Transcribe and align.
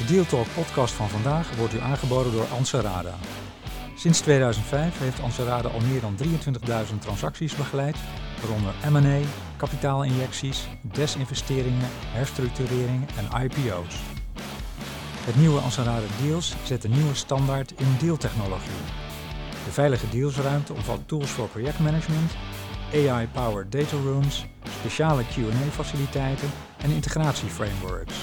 De 0.00 0.06
Deal 0.06 0.24
Talk 0.24 0.46
podcast 0.54 0.94
van 0.94 1.08
vandaag 1.08 1.56
wordt 1.56 1.74
u 1.74 1.80
aangeboden 1.80 2.32
door 2.32 2.46
Anserada. 2.58 3.14
Sinds 3.96 4.20
2005 4.20 4.98
heeft 4.98 5.20
Anserada 5.20 5.68
al 5.68 5.80
meer 5.80 6.00
dan 6.00 6.16
23.000 6.16 6.98
transacties 6.98 7.56
begeleid, 7.56 7.96
waaronder 8.40 8.74
M&A, 8.90 9.20
kapitaalinjecties, 9.56 10.68
desinvesteringen, 10.82 11.88
herstructureringen 12.06 13.08
en 13.16 13.42
IPO's. 13.42 13.94
Het 15.24 15.36
nieuwe 15.36 15.60
Anserada 15.60 16.06
Deals 16.22 16.54
zet 16.64 16.84
een 16.84 16.94
nieuwe 16.94 17.14
standaard 17.14 17.72
in 17.76 17.96
dealtechnologie. 17.98 18.80
De 19.64 19.72
veilige 19.72 20.08
dealsruimte 20.08 20.72
omvat 20.72 21.00
tools 21.06 21.30
voor 21.30 21.48
projectmanagement, 21.48 22.32
AI-powered 22.94 23.72
data 23.72 23.96
rooms, 23.96 24.46
speciale 24.78 25.22
Q&A-faciliteiten 25.22 26.50
en 26.82 26.90
integratieframeworks. 26.90 28.14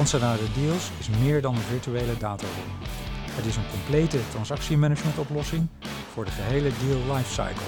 Anserada 0.00 0.42
Deals 0.54 0.90
is 0.98 1.08
meer 1.08 1.42
dan 1.42 1.54
een 1.54 1.60
virtuele 1.60 2.16
dataroom. 2.16 2.70
Het 3.30 3.44
is 3.44 3.56
een 3.56 3.70
complete 3.70 4.18
transactiemanagementoplossing 4.30 5.68
voor 6.12 6.24
de 6.24 6.30
gehele 6.30 6.70
deal 6.84 7.16
lifecycle. 7.16 7.66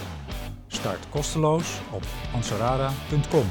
Start 0.66 1.08
kosteloos 1.08 1.80
op 1.90 2.02
ansarada.com. 2.34 3.46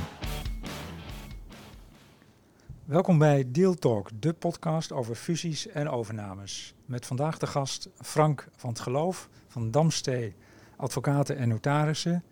Welkom 2.85 3.17
bij 3.17 3.51
Deal 3.51 3.73
Talk, 3.73 4.09
de 4.19 4.33
podcast 4.33 4.91
over 4.91 5.15
fusies 5.15 5.67
en 5.67 5.89
overnames. 5.89 6.73
Met 6.85 7.05
vandaag 7.05 7.37
de 7.37 7.47
gast 7.47 7.89
Frank 7.99 8.47
van 8.55 8.69
het 8.69 8.79
Geloof 8.79 9.29
van 9.47 9.71
Damstee 9.71 10.35
Advocaten 10.75 11.37
en 11.37 11.49
Notarissen 11.49 12.23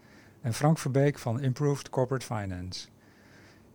en 0.41 0.53
Frank 0.53 0.77
Verbeek 0.77 1.19
van 1.19 1.41
Improved 1.41 1.89
Corporate 1.89 2.25
Finance. 2.25 2.87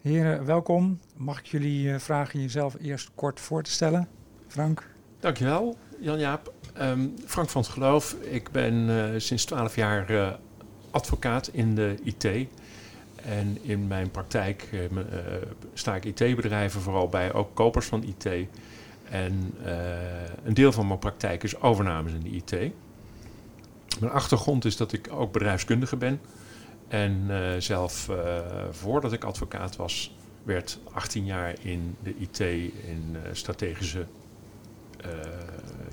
Heren, 0.05 0.45
welkom. 0.45 1.01
Mag 1.17 1.39
ik 1.39 1.47
jullie 1.47 1.87
uh, 1.87 1.99
vragen 1.99 2.41
jezelf 2.41 2.77
eerst 2.81 3.11
kort 3.15 3.41
voor 3.41 3.62
te 3.62 3.71
stellen? 3.71 4.09
Frank? 4.47 4.89
Dankjewel, 5.21 5.77
Jan-Jaap. 6.01 6.53
Um, 6.81 7.15
Frank 7.27 7.48
van 7.48 7.62
het 7.62 7.70
Geloof. 7.70 8.17
Ik 8.20 8.51
ben 8.51 8.75
uh, 8.75 9.05
sinds 9.17 9.45
12 9.45 9.77
jaar 9.77 10.11
uh, 10.11 10.33
advocaat 10.91 11.48
in 11.53 11.75
de 11.75 11.97
IT. 12.03 12.25
En 13.23 13.59
in 13.62 13.87
mijn 13.87 14.11
praktijk 14.11 14.69
sta 15.75 15.95
ik 15.95 16.05
IT-bedrijven 16.05 16.81
vooral 16.81 17.09
bij, 17.09 17.33
ook 17.33 17.55
kopers 17.55 17.87
van 17.87 18.03
IT. 18.03 18.27
En 19.11 19.55
een 20.45 20.55
deel 20.55 20.73
van 20.73 20.87
mijn 20.87 20.98
praktijk 20.98 21.43
is 21.43 21.61
overnames 21.61 22.12
in 22.12 22.21
de 22.21 22.31
IT. 22.31 22.73
Mijn 24.00 24.12
achtergrond 24.12 24.65
is 24.65 24.77
dat 24.77 24.93
ik 24.93 25.09
ook 25.12 25.33
bedrijfskundige 25.33 25.97
ben. 25.97 26.21
En 26.95 27.27
uh, 27.28 27.50
zelf, 27.59 28.09
uh, 28.11 28.17
voordat 28.70 29.12
ik 29.12 29.25
advocaat 29.25 29.77
was, 29.77 30.17
werd 30.42 30.78
18 30.92 31.25
jaar 31.25 31.55
in 31.61 31.97
de 32.03 32.14
IT, 32.17 32.41
in 32.41 32.73
uh, 33.12 33.20
strategische 33.33 34.06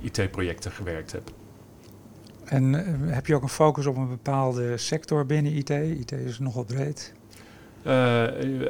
IT-projecten 0.01 0.71
gewerkt 0.71 1.11
heb. 1.11 1.31
En 2.45 2.73
heb 3.09 3.25
je 3.25 3.35
ook 3.35 3.41
een 3.41 3.49
focus 3.49 3.85
op 3.85 3.95
een 3.95 4.09
bepaalde 4.09 4.77
sector 4.77 5.25
binnen 5.25 5.53
IT? 5.53 5.69
IT 5.69 6.11
is 6.11 6.39
nogal 6.39 6.63
breed. 6.63 7.13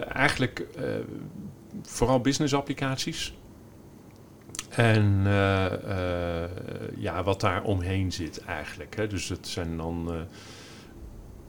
eigenlijk 0.08 0.66
vooral 1.82 2.22
business 2.22 2.54
applicaties. 2.54 3.38
En 4.70 5.24
ja, 6.98 7.24
wat 7.24 7.42
daar 7.42 7.64
omheen 7.64 8.12
zit 8.12 8.44
eigenlijk. 8.46 8.96
Hè. 8.96 9.08
Dus 9.08 9.30
het 9.30 9.48
zijn 9.48 9.78
dan 9.78 10.28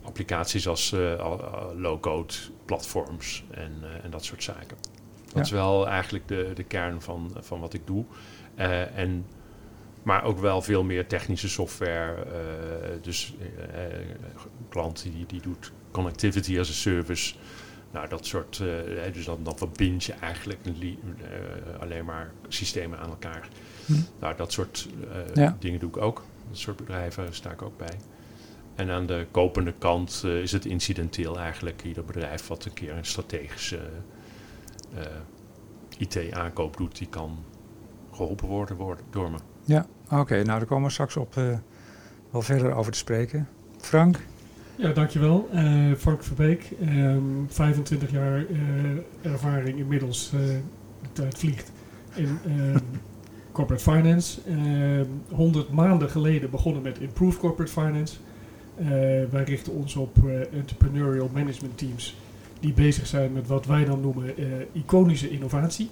applicaties 0.03 0.69
als 0.69 0.92
uh, 0.92 1.28
low-code 1.77 2.34
platforms 2.64 3.45
en, 3.50 3.72
uh, 3.83 4.05
en 4.05 4.11
dat 4.11 4.25
soort 4.25 4.42
zaken. 4.42 4.77
Dat 5.25 5.34
ja. 5.34 5.41
is 5.41 5.50
wel 5.50 5.89
eigenlijk 5.89 6.28
de, 6.28 6.50
de 6.55 6.64
kern 6.64 7.03
van, 7.03 7.33
van 7.41 7.61
wat 7.61 7.75
ik 7.75 7.86
doe. 7.86 8.05
Uh, 8.59 8.98
en, 8.98 9.27
maar 10.03 10.25
ook 10.25 10.39
wel 10.39 10.62
veel 10.62 10.83
meer 10.83 11.06
technische 11.06 11.48
software. 11.48 12.27
dus 13.00 13.34
een 13.75 14.69
klant 14.69 15.03
die, 15.03 15.26
die 15.26 15.41
doet 15.41 15.72
connectivity 15.91 16.59
as 16.59 16.69
a 16.69 16.72
service. 16.72 17.34
Nou, 17.91 18.09
dat 18.09 18.26
soort. 18.26 18.62
dus 19.12 19.25
dan, 19.25 19.38
dan 19.43 19.59
verbind 19.59 20.05
je 20.05 20.12
eigenlijk 20.12 20.60
alleen 21.81 22.05
maar 22.05 22.32
systemen 22.49 22.99
aan 22.99 23.09
elkaar. 23.09 23.49
Hm. 23.87 23.93
Nou, 24.21 24.37
dat 24.37 24.53
soort 24.53 24.88
ja. 25.34 25.56
dingen 25.59 25.81
doe 25.81 25.88
ik 25.88 25.97
ook. 25.97 26.25
Dat 26.49 26.59
soort 26.59 26.76
bedrijven 26.76 27.34
sta 27.34 27.50
ik 27.50 27.62
ook 27.62 27.76
bij. 27.76 27.99
En 28.75 28.91
aan 28.91 29.06
de 29.06 29.27
kopende 29.31 29.75
kant 29.78 30.22
uh, 30.27 30.43
is 30.43 30.53
het 30.53 30.65
incidenteel 30.65 31.38
eigenlijk. 31.38 31.84
Ieder 31.84 32.05
bedrijf 32.05 32.47
wat 32.47 32.65
een 32.65 32.72
keer 32.72 32.97
een 32.97 33.05
strategische 33.05 33.81
uh, 34.94 35.00
IT-aankoop 35.99 36.77
doet, 36.77 36.99
die 36.99 37.09
kan 37.09 37.38
geholpen 38.12 38.49
worden, 38.49 38.77
worden 38.77 39.05
door 39.11 39.31
me. 39.31 39.37
Ja, 39.65 39.87
oké. 40.05 40.21
Okay, 40.21 40.43
nou, 40.43 40.59
daar 40.59 40.69
komen 40.69 40.87
we 40.87 40.93
straks 40.93 41.16
op 41.16 41.37
uh, 41.37 41.56
wel 42.31 42.43
verder 42.43 42.75
over 42.75 42.93
te 42.93 42.99
spreken. 42.99 43.49
Frank? 43.78 44.21
Ja, 44.77 44.93
dankjewel. 44.93 45.49
Frank 45.99 46.22
Verbeek, 46.22 46.71
um, 46.81 47.47
25 47.49 48.11
jaar 48.11 48.44
ervaring 49.22 49.78
inmiddels, 49.78 50.31
de 50.31 50.61
tijd 51.12 51.38
vliegt, 51.38 51.72
in 52.15 52.38
corporate 53.53 53.82
finance. 53.82 54.41
100 55.31 55.72
maanden 55.72 56.11
geleden 56.11 56.50
begonnen 56.50 56.82
met 56.82 56.99
Improve 56.99 57.38
Corporate 57.38 57.72
Finance. 57.72 58.16
Uh, 58.81 58.87
wij 59.31 59.44
richten 59.44 59.72
ons 59.72 59.97
op 59.97 60.16
uh, 60.25 60.53
entrepreneurial 60.53 61.31
management 61.33 61.78
teams 61.78 62.16
die 62.60 62.72
bezig 62.72 63.06
zijn 63.06 63.33
met 63.33 63.47
wat 63.47 63.66
wij 63.66 63.84
dan 63.84 64.00
noemen 64.00 64.41
uh, 64.41 64.47
iconische 64.72 65.31
innovatie. 65.31 65.88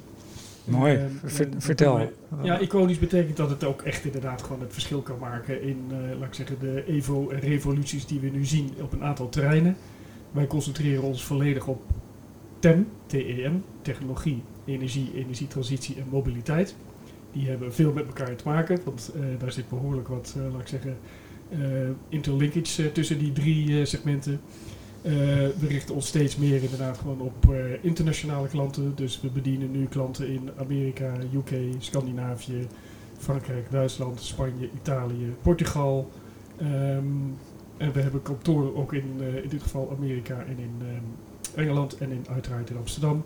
Mooi, 0.64 0.98
Ver, 1.24 1.48
vertel. 1.58 1.94
Wij, 1.94 2.10
ja, 2.42 2.58
iconisch 2.58 2.98
betekent 2.98 3.36
dat 3.36 3.50
het 3.50 3.64
ook 3.64 3.82
echt 3.82 4.04
inderdaad 4.04 4.42
gewoon 4.42 4.60
het 4.60 4.72
verschil 4.72 5.00
kan 5.00 5.18
maken 5.18 5.62
in, 5.62 5.78
laat 6.18 6.28
ik 6.28 6.34
zeggen, 6.34 6.56
de 6.60 6.84
evo 6.86 7.28
en 7.28 7.40
revoluties 7.40 8.06
die 8.06 8.20
we 8.20 8.28
nu 8.28 8.44
zien 8.44 8.70
op 8.80 8.92
een 8.92 9.04
aantal 9.04 9.28
terreinen. 9.28 9.76
Wij 10.30 10.46
concentreren 10.46 11.02
ons 11.02 11.24
volledig 11.24 11.66
op 11.66 11.82
TEM, 12.58 12.88
TEM, 13.06 13.64
technologie, 13.82 14.42
energie, 14.64 15.10
energietransitie 15.14 15.96
en 15.96 16.04
mobiliteit. 16.10 16.74
Die 17.32 17.48
hebben 17.48 17.74
veel 17.74 17.92
met 17.92 18.06
elkaar 18.06 18.36
te 18.36 18.48
maken, 18.48 18.78
want 18.84 19.12
daar 19.38 19.52
zit 19.52 19.68
behoorlijk 19.68 20.08
wat, 20.08 20.36
laat 20.52 20.60
ik 20.60 20.68
zeggen, 20.68 20.96
interlinkage 22.08 22.82
uh, 22.82 22.92
tussen 22.92 23.18
die 23.18 23.32
drie 23.32 23.68
uh, 23.68 23.84
segmenten. 23.84 24.40
we 25.02 25.66
richten 25.68 25.94
ons 25.94 26.06
steeds 26.06 26.36
meer 26.36 26.62
inderdaad 26.62 26.98
gewoon 26.98 27.20
op 27.20 27.54
internationale 27.80 28.48
klanten. 28.48 28.92
Dus 28.94 29.20
we 29.20 29.28
bedienen 29.28 29.70
nu 29.70 29.86
klanten 29.86 30.28
in 30.28 30.50
Amerika, 30.56 31.12
UK, 31.34 31.50
Scandinavië, 31.78 32.66
Frankrijk, 33.18 33.70
Duitsland, 33.70 34.20
Spanje, 34.20 34.70
Italië, 34.74 35.34
Portugal. 35.42 36.10
Um, 36.62 37.36
en 37.76 37.92
we 37.92 38.00
hebben 38.00 38.22
kantoren 38.22 38.76
ook 38.76 38.92
in, 38.92 39.20
in 39.42 39.48
dit 39.48 39.62
geval 39.62 39.96
Amerika 39.98 40.44
en 40.48 40.58
in 40.58 40.74
um, 40.80 41.02
Engeland 41.54 41.98
en 41.98 42.10
in, 42.10 42.24
uiteraard 42.30 42.70
in 42.70 42.76
Amsterdam. 42.76 43.24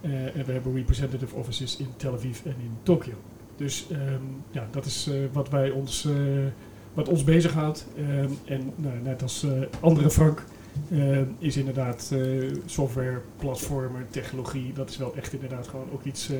en 0.00 0.44
we 0.46 0.52
hebben 0.52 0.74
representative 0.74 1.34
offices 1.34 1.76
in 1.76 1.88
Tel 1.96 2.14
Aviv 2.14 2.44
en 2.44 2.54
in 2.58 2.76
Tokio. 2.82 3.14
Dus 3.56 3.86
um, 3.92 4.42
ja, 4.50 4.68
dat 4.70 4.84
is 4.84 5.10
wat 5.32 5.48
wij 5.48 5.70
ons 5.70 6.06
wat 6.94 7.08
ons 7.08 7.24
bezighoudt. 7.24 7.86
Uh, 7.98 8.18
en 8.44 8.72
nou, 8.76 8.98
net 9.02 9.22
als 9.22 9.44
uh, 9.44 9.52
andere 9.80 10.10
Frank 10.10 10.44
uh, 10.88 11.18
is 11.38 11.56
inderdaad 11.56 12.10
uh, 12.12 12.52
software, 12.66 13.20
platformen, 13.36 14.06
technologie. 14.10 14.72
Dat 14.72 14.90
is 14.90 14.96
wel 14.96 15.16
echt 15.16 15.32
inderdaad 15.32 15.68
gewoon 15.68 15.88
ook 15.92 16.04
iets 16.04 16.30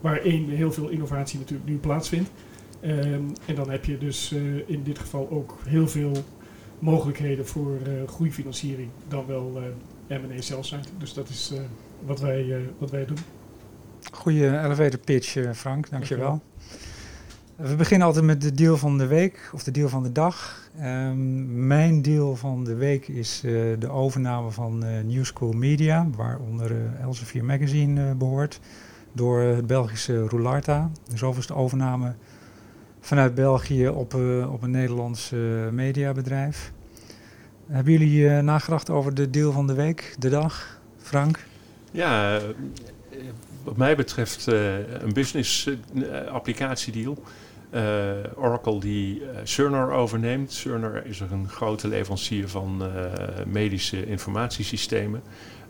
waar 0.00 0.18
één 0.20 0.48
heel 0.48 0.72
veel 0.72 0.88
innovatie 0.88 1.38
natuurlijk 1.38 1.68
nu 1.68 1.76
plaatsvindt. 1.76 2.30
Um, 2.84 3.32
en 3.46 3.54
dan 3.54 3.70
heb 3.70 3.84
je 3.84 3.98
dus 3.98 4.32
in 4.66 4.82
dit 4.82 4.98
geval 4.98 5.30
ook 5.30 5.58
heel 5.66 5.88
veel 5.88 6.12
mogelijkheden 6.78 7.46
voor 7.46 7.78
groeifinanciering 8.06 8.88
dan 9.08 9.26
wel 9.26 9.62
M&A 10.08 10.40
zelf 10.40 10.66
zijn. 10.66 10.84
Dus 10.98 11.14
dat 11.14 11.28
is 11.28 11.52
wat, 12.06 12.20
wij, 12.20 12.60
wat 12.78 12.90
wij 12.90 13.06
doen. 13.06 13.18
Goeie 14.12 14.58
elevator 14.58 14.98
pitch, 14.98 15.36
Frank. 15.54 15.90
Dankjewel. 15.90 16.28
Dankjewel. 16.28 16.42
We 17.58 17.76
beginnen 17.76 18.06
altijd 18.06 18.24
met 18.24 18.40
de 18.40 18.52
deal 18.52 18.76
van 18.76 18.98
de 18.98 19.06
week 19.06 19.50
of 19.52 19.62
de 19.62 19.70
deal 19.70 19.88
van 19.88 20.02
de 20.02 20.12
dag. 20.12 20.68
Um, 20.82 21.66
mijn 21.66 22.02
deal 22.02 22.36
van 22.36 22.64
de 22.64 22.74
week 22.74 23.08
is 23.08 23.42
uh, 23.44 23.52
de 23.78 23.88
overname 23.88 24.50
van 24.50 24.84
uh, 24.84 24.90
New 25.04 25.24
School 25.24 25.52
Media, 25.52 26.06
waaronder 26.16 26.70
uh, 26.70 27.00
Elsevier 27.00 27.44
Magazine 27.44 28.14
behoort, 28.14 28.60
door 29.12 29.40
het 29.40 29.66
Belgische 29.66 30.26
Roularta. 30.26 30.90
De 31.08 31.16
zoveelste 31.16 31.54
overname 31.54 32.14
vanuit 33.00 33.34
België 33.34 33.88
op, 33.88 34.14
op 34.50 34.62
een 34.62 34.70
Nederlands 34.70 35.34
mediabedrijf. 35.72 36.72
Hebben 37.66 37.92
jullie 37.92 38.42
nagedacht 38.42 38.90
over 38.90 39.14
de 39.14 39.30
deal 39.30 39.52
van 39.52 39.66
de 39.66 39.74
week, 39.74 40.14
de 40.18 40.28
dag, 40.28 40.80
Frank? 40.96 41.46
Ja, 41.98 42.40
wat 43.64 43.76
mij 43.76 43.96
betreft 43.96 44.46
een 44.46 45.12
business 45.12 45.70
applicatiedeal. 46.28 47.22
Uh, 47.74 47.82
Oracle 48.34 48.80
die 48.80 49.20
uh, 49.20 49.28
Cerner 49.44 49.90
overneemt. 49.90 50.52
Cerner 50.52 51.06
is 51.06 51.20
een 51.20 51.48
grote 51.48 51.88
leverancier 51.88 52.48
van 52.48 52.82
medische 53.46 54.06
informatiesystemen 54.06 55.22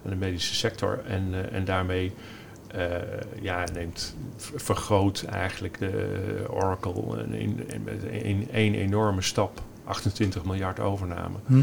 aan 0.04 0.10
de 0.10 0.16
medische 0.16 0.54
sector. 0.54 1.00
En, 1.06 1.50
en 1.52 1.64
daarmee 1.64 2.12
ja, 3.40 3.64
neemt, 3.72 4.16
vergroot 4.36 5.22
eigenlijk 5.22 5.78
Oracle 6.48 7.24
in, 7.30 7.70
in, 8.10 8.48
één 8.52 8.74
enorme 8.74 9.22
stap, 9.22 9.62
28 9.88 10.44
miljard 10.44 10.80
overname. 10.80 11.36
Hm. 11.46 11.62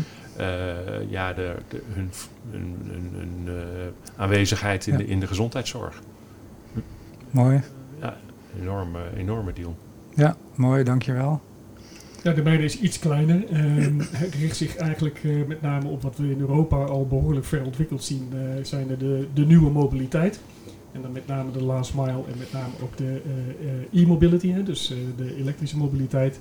ja, 1.09 1.33
de, 1.33 1.55
de, 1.67 1.81
hun, 1.93 2.09
hun, 2.51 2.75
hun, 3.13 3.47
aanwezigheid 4.15 4.87
in, 4.87 4.97
de, 4.97 5.07
in 5.07 5.19
de 5.19 5.27
gezondheidszorg. 5.27 6.01
Mooi. 7.31 7.61
Ja, 8.01 8.17
enorme, 8.59 8.99
enorme 9.17 9.53
deal. 9.53 9.75
Ja, 10.13 10.35
mooi, 10.55 10.83
dankjewel. 10.83 11.41
Ja, 12.25 12.33
de 12.33 12.43
mijne 12.43 12.63
is 12.63 12.79
iets 12.79 12.99
kleiner. 12.99 13.43
Uh, 13.51 13.85
het 14.11 14.33
richt 14.33 14.55
zich 14.55 14.75
eigenlijk 14.75 15.23
uh, 15.23 15.47
met 15.47 15.61
name 15.61 15.87
op 15.87 16.01
wat 16.01 16.17
we 16.17 16.31
in 16.31 16.39
Europa 16.39 16.83
al 16.83 17.07
behoorlijk 17.07 17.45
ver 17.45 17.63
ontwikkeld 17.63 18.03
zien, 18.03 18.29
uh, 18.33 18.63
zijn 18.63 18.89
er 18.89 18.97
de, 18.97 19.27
de 19.33 19.45
nieuwe 19.45 19.71
mobiliteit. 19.71 20.39
En 20.91 21.01
dan 21.01 21.11
met 21.11 21.27
name 21.27 21.51
de 21.51 21.63
last 21.63 21.93
mile 21.93 22.11
en 22.11 22.37
met 22.37 22.51
name 22.51 22.73
ook 22.83 22.97
de 22.97 23.21
eh, 23.91 24.01
e-mobility, 24.01 24.63
dus 24.63 24.93
de 25.17 25.35
elektrische 25.35 25.77
mobiliteit. 25.77 26.39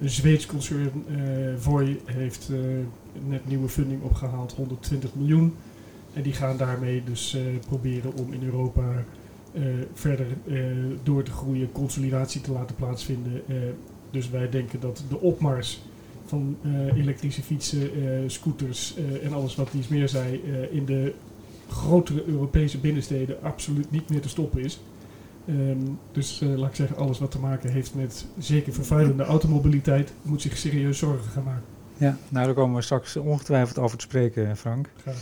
Een 0.00 0.10
Zweeds 0.10 0.46
concern, 0.46 1.04
Voi, 1.58 2.00
heeft 2.04 2.50
net 3.28 3.48
nieuwe 3.48 3.68
funding 3.68 4.02
opgehaald, 4.02 4.52
120 4.52 5.14
miljoen. 5.14 5.54
En 6.12 6.22
die 6.22 6.32
gaan 6.32 6.56
daarmee 6.56 7.02
dus 7.04 7.36
proberen 7.66 8.14
om 8.14 8.32
in 8.32 8.44
Europa 8.44 9.04
verder 9.94 10.26
door 11.02 11.22
te 11.22 11.30
groeien, 11.30 11.72
consolidatie 11.72 12.40
te 12.40 12.52
laten 12.52 12.76
plaatsvinden 12.76 13.42
dus 14.14 14.30
wij 14.30 14.48
denken 14.48 14.80
dat 14.80 15.04
de 15.08 15.20
opmars 15.20 15.80
van 16.24 16.56
uh, 16.62 16.96
elektrische 16.96 17.42
fietsen, 17.42 17.98
uh, 17.98 18.18
scooters 18.26 18.94
uh, 18.98 19.24
en 19.24 19.32
alles 19.32 19.54
wat 19.54 19.68
iets 19.74 19.88
meer 19.88 20.08
zei 20.08 20.40
in 20.70 20.84
de 20.84 21.12
grotere 21.68 22.24
Europese 22.26 22.78
binnensteden 22.78 23.42
absoluut 23.42 23.90
niet 23.90 24.10
meer 24.10 24.20
te 24.20 24.28
stoppen 24.28 24.64
is. 24.64 24.80
Um, 25.48 25.98
dus 26.12 26.40
laat 26.40 26.68
ik 26.68 26.74
zeggen, 26.74 26.96
alles 26.96 27.18
wat 27.18 27.30
te 27.30 27.38
maken 27.38 27.70
heeft 27.70 27.94
met 27.94 28.26
zeker 28.38 28.72
vervuilende 28.72 29.24
automobiliteit 29.24 30.12
moet 30.22 30.42
zich 30.42 30.56
serieus 30.56 30.98
zorgen 30.98 31.30
gaan 31.30 31.44
maken. 31.44 31.64
Ja, 31.96 32.16
nou 32.28 32.46
daar 32.46 32.54
komen 32.54 32.76
we 32.76 32.82
straks 32.82 33.16
ongetwijfeld 33.16 33.78
over 33.78 33.98
te 33.98 34.04
spreken, 34.04 34.56
Frank. 34.56 34.88
Graag. 35.00 35.16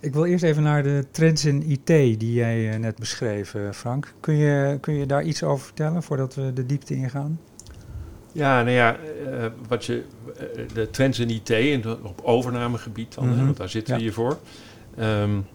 Ik 0.00 0.12
wil 0.12 0.24
eerst 0.24 0.44
even 0.44 0.62
naar 0.62 0.82
de 0.82 1.04
trends 1.10 1.44
in 1.44 1.70
IT 1.70 1.86
die 1.86 2.32
jij 2.32 2.78
net 2.78 2.96
beschreef, 2.96 3.54
Frank. 3.72 4.14
Kun 4.20 4.34
je, 4.34 4.78
kun 4.80 4.94
je 4.94 5.06
daar 5.06 5.22
iets 5.22 5.42
over 5.42 5.64
vertellen 5.64 6.02
voordat 6.02 6.34
we 6.34 6.52
de 6.52 6.66
diepte 6.66 6.94
ingaan? 6.94 7.40
Ja, 8.32 8.62
nou 8.62 8.74
ja, 8.74 8.96
wat 9.68 9.84
je, 9.84 10.02
de 10.74 10.90
trends 10.90 11.18
in 11.18 11.30
IT 11.30 11.50
en 11.50 11.86
op 12.02 12.20
overnamegebied 12.22 13.14
dan, 13.14 13.26
mm 13.26 13.32
-hmm. 13.32 13.44
want 13.44 13.56
daar 13.56 13.68
zitten 13.68 13.94
we 13.94 14.00
hier 14.00 14.12
voor. 14.12 14.38
Um, 14.98 15.46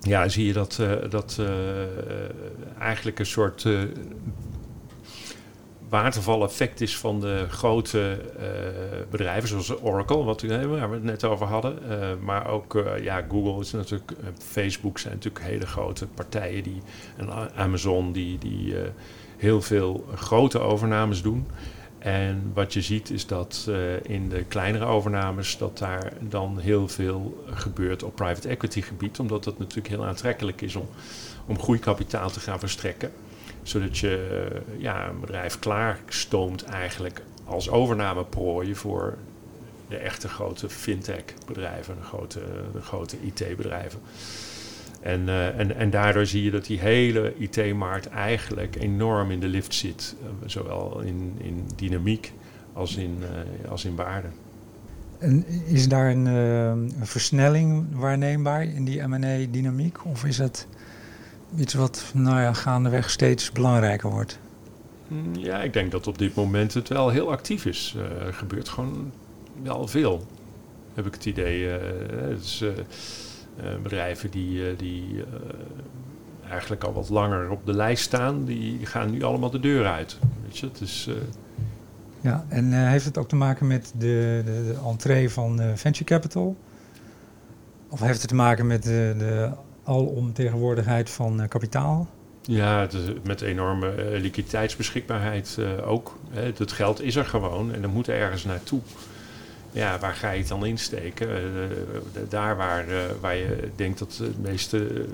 ja, 0.00 0.28
zie 0.28 0.46
je 0.46 0.52
dat, 0.52 0.78
uh, 0.80 0.92
dat 1.10 1.40
eigenlijk 2.78 3.18
een 3.18 3.26
soort 3.26 3.66
waterval-effect 5.88 6.80
is 6.80 6.98
van 6.98 7.20
de 7.20 7.46
grote 7.48 8.18
bedrijven 9.10 9.48
zoals 9.48 9.82
Oracle, 9.82 10.24
wat 10.24 10.42
waar 10.42 10.88
we 10.88 10.94
het 10.94 11.02
net 11.02 11.24
over 11.24 11.46
hadden. 11.46 11.78
maar 12.24 12.46
ook 12.46 12.84
ja, 13.02 13.24
Google 13.30 13.60
is 13.60 13.70
natuurlijk, 13.70 14.12
Facebook 14.38 14.98
zijn 14.98 15.14
natuurlijk 15.14 15.44
hele 15.44 15.66
grote 15.66 16.06
partijen 16.06 16.62
die, 16.62 16.82
en 17.16 17.54
Amazon 17.54 18.12
die, 18.12 18.38
die 18.38 18.74
heel 19.36 19.62
veel 19.62 20.04
grote 20.14 20.58
overnames 20.58 21.22
doen. 21.22 21.46
En 22.00 22.50
wat 22.54 22.72
je 22.72 22.82
ziet 22.82 23.10
is 23.10 23.26
dat 23.26 23.66
uh, 23.68 24.04
in 24.04 24.28
de 24.28 24.44
kleinere 24.44 24.84
overnames 24.84 25.58
dat 25.58 25.78
daar 25.78 26.12
dan 26.20 26.58
heel 26.58 26.88
veel 26.88 27.44
gebeurt 27.46 28.02
op 28.02 28.14
private 28.14 28.48
equity 28.48 28.80
gebied. 28.82 29.18
Omdat 29.18 29.44
dat 29.44 29.58
natuurlijk 29.58 29.88
heel 29.88 30.06
aantrekkelijk 30.06 30.60
is 30.60 30.76
om, 30.76 30.88
om 31.46 31.58
groeikapitaal 31.58 32.30
te 32.30 32.40
gaan 32.40 32.58
verstrekken. 32.58 33.12
Zodat 33.62 33.98
je 33.98 34.50
uh, 34.76 34.82
ja, 34.82 35.08
een 35.08 35.20
bedrijf 35.20 35.58
klaarstoomt 35.58 36.64
eigenlijk 36.64 37.22
als 37.44 37.70
overnameprooi 37.70 38.74
voor 38.74 39.18
de 39.88 39.96
echte 39.96 40.28
grote 40.28 40.68
fintech 40.68 41.24
bedrijven, 41.46 41.96
grote, 42.02 42.40
de 42.72 42.80
grote 42.80 43.16
IT 43.22 43.56
bedrijven. 43.56 44.00
En, 45.00 45.20
uh, 45.20 45.58
en, 45.58 45.76
en 45.76 45.90
daardoor 45.90 46.26
zie 46.26 46.42
je 46.42 46.50
dat 46.50 46.66
die 46.66 46.78
hele 46.78 47.34
IT-markt 47.38 48.08
eigenlijk 48.08 48.76
enorm 48.76 49.30
in 49.30 49.40
de 49.40 49.48
lift 49.48 49.74
zit. 49.74 50.16
Uh, 50.22 50.28
zowel 50.46 51.00
in, 51.00 51.34
in 51.38 51.68
dynamiek 51.76 52.32
als 52.72 52.96
in, 52.96 53.18
uh, 53.20 53.70
als 53.70 53.84
in 53.84 53.96
waarde. 53.96 54.28
En 55.18 55.44
is 55.66 55.88
daar 55.88 56.10
een, 56.10 56.26
een, 56.26 56.92
versnelling 57.00 57.86
waarneembaar 57.92 58.62
in 58.62 58.84
die 58.84 59.02
M&A-dynamiek? 59.02 60.04
Of 60.04 60.24
is 60.24 60.38
het 60.38 60.66
iets 61.56 61.74
wat 61.74 62.12
nou 62.14 62.40
ja, 62.40 62.52
gaandeweg 62.52 63.10
steeds 63.10 63.52
belangrijker 63.52 64.10
wordt? 64.10 64.38
Mm, 65.08 65.34
ja, 65.34 65.62
ik 65.62 65.72
denk 65.72 65.90
dat 65.90 66.06
op 66.06 66.18
dit 66.18 66.34
moment 66.34 66.74
het 66.74 66.88
wel 66.88 67.08
heel 67.08 67.30
actief 67.30 67.64
is. 67.64 67.96
Er 68.26 68.34
gebeurt 68.34 68.68
gewoon 68.68 69.12
wel 69.62 69.86
veel, 69.86 70.26
heb 70.94 71.06
ik 71.06 71.14
het 71.14 71.26
idee. 71.26 71.68
het 71.68 72.44
is, 72.44 72.60
eh, 72.60 72.68
bedrijven 73.82 74.30
die, 74.30 74.68
eh, 74.68 74.78
die 74.78 75.22
eh, 75.22 76.50
eigenlijk 76.50 76.84
al 76.84 76.92
wat 76.92 77.08
langer 77.08 77.50
op 77.50 77.66
de 77.66 77.74
lijst 77.74 78.02
staan, 78.02 78.44
die 78.44 78.86
gaan 78.86 79.10
nu 79.10 79.22
allemaal 79.22 79.50
de 79.50 79.60
deur 79.60 79.86
uit. 79.86 80.18
Weet 80.42 80.58
je, 80.58 80.66
het 80.66 80.80
is... 80.80 81.08
Ja, 82.20 82.44
en 82.48 82.88
heeft 82.88 83.04
het 83.04 83.18
ook 83.18 83.28
te 83.28 83.36
maken 83.36 83.66
met 83.66 83.92
de, 83.98 84.42
de, 84.44 84.64
de 84.64 84.76
entree 84.84 85.30
van 85.30 85.60
venture 85.74 86.04
capital? 86.04 86.56
Of 87.88 88.00
heeft 88.00 88.20
het 88.20 88.28
te 88.28 88.34
maken 88.34 88.66
met 88.66 88.82
de, 88.82 89.14
de 89.18 89.50
alomtegenwoordigheid 89.84 91.10
van 91.10 91.48
kapitaal? 91.48 92.08
Ja, 92.42 92.80
het 92.80 92.92
is 92.92 93.00
met 93.24 93.40
enorme 93.40 93.94
liquiditeitsbeschikbaarheid 94.18 95.58
ook. 95.84 96.18
Hè. 96.30 96.42
Het 96.42 96.72
geld 96.72 97.02
is 97.02 97.16
er 97.16 97.24
gewoon 97.24 97.74
en 97.74 97.82
er 97.82 97.88
moet 97.88 98.08
ergens 98.08 98.44
naartoe 98.44 98.80
ja, 99.72 99.98
waar 99.98 100.14
ga 100.14 100.30
je 100.30 100.38
het 100.38 100.48
dan 100.48 100.66
insteken? 100.66 101.28
Uh, 101.28 102.22
daar 102.28 102.56
waar, 102.56 102.88
uh, 102.88 102.98
waar 103.20 103.36
je 103.36 103.70
denkt 103.76 103.98
dat 103.98 104.16
het 104.16 104.42
meeste 104.42 105.06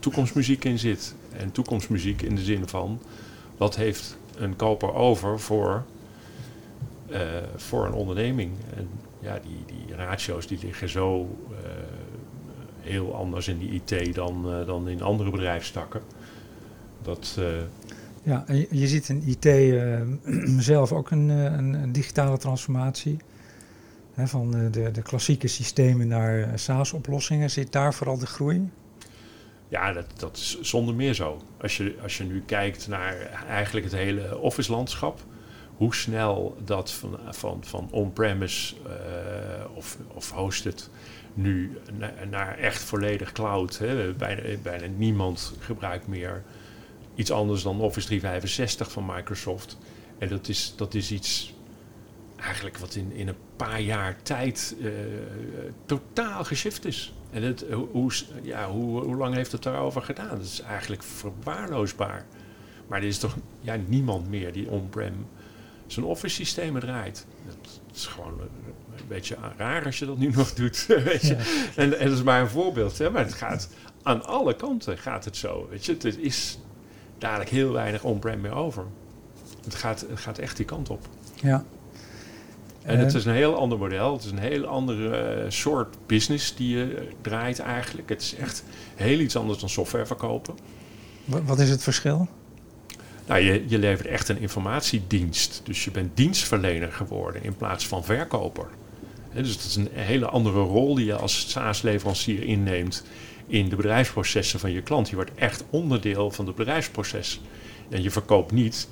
toekomstmuziek 0.00 0.64
in 0.64 0.78
zit. 0.78 1.14
En 1.32 1.52
toekomstmuziek 1.52 2.22
in 2.22 2.34
de 2.34 2.42
zin 2.42 2.68
van, 2.68 3.00
wat 3.56 3.76
heeft 3.76 4.16
een 4.36 4.56
koper 4.56 4.94
over 4.94 5.40
voor, 5.40 5.84
voor 7.56 7.86
een 7.86 7.92
onderneming? 7.92 8.52
En 8.76 8.88
ja, 9.20 9.38
die, 9.42 9.76
die 9.76 9.96
ratio's 9.96 10.46
die 10.46 10.58
liggen 10.62 10.88
zo 10.88 11.36
heel 12.80 13.14
anders 13.14 13.48
in 13.48 13.58
die 13.58 13.82
IT 13.84 14.14
dan, 14.14 14.64
dan 14.66 14.88
in 14.88 15.02
andere 15.02 15.30
bedrijfstakken. 15.30 16.00
Dat... 17.02 17.38
Ja, 18.28 18.44
en 18.46 18.66
je, 18.70 18.86
ziet 18.86 19.08
in 19.08 19.22
IT 19.26 19.44
uh, 19.44 20.00
zelf 20.72 20.92
ook 20.92 21.10
een, 21.10 21.28
een, 21.28 21.74
een 21.74 21.92
digitale 21.92 22.38
transformatie. 22.38 23.16
Hè, 24.14 24.26
van 24.26 24.50
de, 24.50 24.70
de, 24.70 24.90
de, 24.90 25.02
klassieke 25.02 25.48
systemen 25.48 26.08
naar 26.08 26.58
SaaS-oplossingen. 26.58 27.50
Zit 27.50 27.72
daar 27.72 27.94
vooral 27.94 28.18
de 28.18 28.26
groei? 28.26 28.70
Ja, 29.68 29.92
dat, 29.92 30.06
dat 30.16 30.36
is 30.36 30.60
zonder 30.60 30.94
meer 30.94 31.14
zo. 31.14 31.42
Als 31.60 31.76
je, 31.76 31.96
als 32.02 32.16
je 32.16 32.24
nu 32.24 32.42
kijkt 32.46 32.88
naar 32.88 33.16
eigenlijk 33.48 33.86
het 33.86 33.94
hele 33.94 34.38
Office-landschap, 34.38 35.20
hoe 35.76 35.94
snel 35.94 36.56
dat 36.64 36.92
van, 36.92 37.18
van, 37.30 37.58
van 37.64 37.88
on-premise 37.90 38.74
of, 39.74 39.98
of 40.14 40.30
hosted 40.30 40.90
nu 41.34 41.78
naar 42.30 42.58
echt 42.58 42.82
volledig 42.82 43.32
cloud. 43.32 43.78
Hè. 43.78 44.12
Bijna, 44.12 44.42
bijna 44.62 44.86
niemand 44.96 45.54
gebruikt 45.58 46.06
meer 46.06 46.42
iets 47.18 47.30
anders 47.30 47.62
dan 47.62 47.80
Office 47.80 48.06
365 48.06 48.92
van 48.92 49.06
Microsoft. 49.06 49.78
En 50.18 50.28
dat 50.28 50.48
is, 50.48 50.72
dat 50.76 50.94
is 50.94 51.10
iets 51.10 51.54
eigenlijk 52.36 52.78
wat 52.78 52.94
in, 52.94 53.12
in 53.12 53.28
een 53.28 53.36
paar 53.56 53.80
jaar 53.80 54.22
tijd 54.22 54.76
uh, 54.80 54.90
totaal 55.86 56.44
geshift 56.44 56.84
is. 56.84 57.12
En 57.30 57.42
het, 57.42 57.64
hoe, 57.92 58.12
ja, 58.42 58.70
hoe, 58.70 59.02
hoe 59.04 59.16
lang 59.16 59.34
heeft 59.34 59.52
het 59.52 59.62
daarover 59.62 60.02
gedaan? 60.02 60.28
Dat 60.28 60.46
is 60.46 60.60
eigenlijk 60.60 61.02
verwaarloosbaar. 61.02 62.26
Maar 62.86 62.98
er 62.98 63.06
is 63.06 63.18
toch 63.18 63.36
ja, 63.60 63.76
niemand 63.86 64.28
meer 64.28 64.52
die 64.52 64.70
on-prem 64.70 65.26
zijn 65.86 66.06
office 66.06 66.34
systemen 66.34 66.80
draait. 66.80 67.26
Dat 67.46 67.80
is 67.94 68.06
gewoon 68.06 68.40
een 68.40 69.08
beetje 69.08 69.36
raar 69.56 69.84
als 69.84 69.98
je 69.98 70.06
dat 70.06 70.18
nu 70.18 70.30
nog 70.36 70.54
doet. 70.54 70.86
Weet 70.86 71.26
je? 71.26 71.34
En, 71.76 71.98
en 71.98 72.08
dat 72.08 72.18
is 72.18 72.22
maar 72.22 72.40
een 72.40 72.48
voorbeeld. 72.48 72.98
Hè? 72.98 73.10
Maar 73.10 73.24
het 73.24 73.34
gaat 73.34 73.68
aan 74.02 74.24
alle 74.24 74.56
kanten 74.56 74.98
gaat 74.98 75.24
het 75.24 75.36
zo. 75.36 75.66
Weet 75.70 75.84
je? 75.84 75.92
Het 75.92 76.04
is 76.04 76.58
dadelijk 77.18 77.50
heel 77.50 77.72
weinig 77.72 78.04
on-prem 78.04 78.40
meer 78.40 78.54
over. 78.54 78.84
Het 79.64 79.74
gaat, 79.74 80.00
het 80.08 80.20
gaat 80.20 80.38
echt 80.38 80.56
die 80.56 80.66
kant 80.66 80.90
op. 80.90 81.06
Ja. 81.34 81.64
En 82.82 82.98
het 82.98 83.14
is 83.14 83.24
een 83.24 83.34
heel 83.34 83.56
ander 83.56 83.78
model. 83.78 84.12
Het 84.12 84.24
is 84.24 84.30
een 84.30 84.38
heel 84.38 84.66
andere 84.66 85.16
eh, 85.16 85.50
soort 85.50 85.96
business 86.06 86.54
die 86.54 86.76
je 86.76 87.08
draait 87.20 87.58
eigenlijk. 87.58 88.08
Het 88.08 88.22
is 88.22 88.34
echt 88.34 88.64
heel 88.94 89.18
iets 89.18 89.36
anders 89.36 89.58
dan 89.58 89.68
software 89.68 90.06
verkopen. 90.06 90.54
Wat 91.24 91.58
is 91.58 91.70
het 91.70 91.82
verschil? 91.82 92.28
Nou, 93.26 93.40
je, 93.40 93.64
je 93.66 93.78
levert 93.78 94.08
echt 94.08 94.28
een 94.28 94.38
informatiedienst. 94.38 95.60
Dus 95.64 95.84
je 95.84 95.90
bent 95.90 96.16
dienstverlener 96.16 96.92
geworden 96.92 97.42
in 97.42 97.56
plaats 97.56 97.86
van 97.86 98.04
verkoper. 98.04 98.66
dus 99.34 99.52
het 99.52 99.64
is 99.64 99.76
een 99.76 99.88
hele 99.92 100.26
andere 100.26 100.60
rol 100.60 100.94
die 100.94 101.04
je 101.04 101.14
als 101.14 101.50
SaaS-leverancier 101.50 102.42
inneemt 102.42 103.04
in 103.48 103.68
de 103.68 103.76
bedrijfsprocessen 103.76 104.60
van 104.60 104.72
je 104.72 104.82
klant. 104.82 105.08
Je 105.08 105.14
wordt 105.14 105.34
echt 105.34 105.64
onderdeel 105.70 106.30
van 106.30 106.46
het 106.46 106.54
bedrijfsproces. 106.54 107.40
En 107.88 108.02
je 108.02 108.10
verkoopt 108.10 108.52
niet 108.52 108.88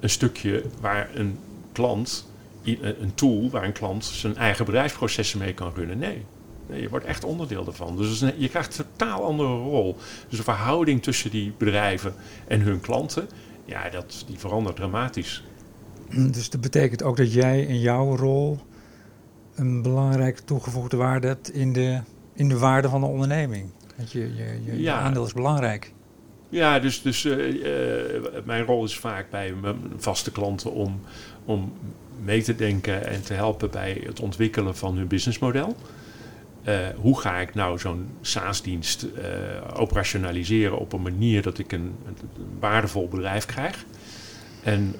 een 0.00 0.10
stukje 0.10 0.64
waar 0.80 1.10
een 1.14 1.38
klant, 1.72 2.30
een 2.80 3.14
tool 3.14 3.50
waar 3.50 3.64
een 3.64 3.72
klant 3.72 4.04
zijn 4.04 4.36
eigen 4.36 4.64
bedrijfsprocessen 4.64 5.38
mee 5.38 5.54
kan 5.54 5.72
runnen. 5.74 5.98
Nee, 5.98 6.24
nee 6.66 6.80
je 6.80 6.88
wordt 6.88 7.04
echt 7.04 7.24
onderdeel 7.24 7.64
daarvan. 7.64 7.96
Dus 7.96 8.24
je 8.36 8.48
krijgt 8.48 8.78
een 8.78 8.84
totaal 8.96 9.24
andere 9.24 9.48
rol. 9.48 9.96
Dus 10.28 10.38
de 10.38 10.44
verhouding 10.44 11.02
tussen 11.02 11.30
die 11.30 11.52
bedrijven 11.58 12.14
en 12.46 12.60
hun 12.60 12.80
klanten, 12.80 13.28
ja, 13.64 13.88
dat, 13.90 14.24
die 14.26 14.38
verandert 14.38 14.76
dramatisch. 14.76 15.44
Dus 16.10 16.50
dat 16.50 16.60
betekent 16.60 17.02
ook 17.02 17.16
dat 17.16 17.32
jij 17.32 17.62
in 17.62 17.80
jouw 17.80 18.16
rol 18.16 18.58
een 19.54 19.82
belangrijke 19.82 20.44
toegevoegde 20.44 20.96
waarde 20.96 21.26
hebt 21.26 21.52
in 21.52 21.72
de, 21.72 22.00
in 22.34 22.48
de 22.48 22.58
waarde 22.58 22.88
van 22.88 23.00
de 23.00 23.06
onderneming. 23.06 23.70
Dat 23.98 24.12
je, 24.12 24.34
je, 24.64 24.80
je, 24.80 24.90
aandeel 24.90 25.24
is 25.24 25.32
belangrijk. 25.32 25.92
Ja, 26.48 26.78
dus, 26.78 27.02
dus 27.02 27.24
uh, 27.24 27.48
uh, 27.48 28.44
mijn 28.44 28.64
rol 28.64 28.84
is 28.84 28.98
vaak 28.98 29.30
bij 29.30 29.54
mijn 29.60 29.76
vaste 29.96 30.30
klanten 30.30 30.72
om, 30.72 31.00
om 31.44 31.72
mee 32.22 32.42
te 32.42 32.54
denken 32.54 33.06
en 33.06 33.22
te 33.22 33.34
helpen 33.34 33.70
bij 33.70 34.02
het 34.04 34.20
ontwikkelen 34.20 34.76
van 34.76 34.96
hun 34.96 35.06
businessmodel. 35.06 35.76
Uh, 36.64 36.74
hoe 36.96 37.20
ga 37.20 37.36
ik 37.36 37.54
nou 37.54 37.78
zo'n 37.78 38.08
SaaS-dienst 38.20 39.06
operationaliseren 39.76 40.78
op 40.78 40.92
een 40.92 41.02
manier 41.02 41.42
dat 41.42 41.58
ik 41.58 41.72
een, 41.72 41.94
een 42.06 42.16
waardevol 42.60 43.08
bedrijf 43.08 43.46
krijg? 43.46 43.84
En 44.62 44.94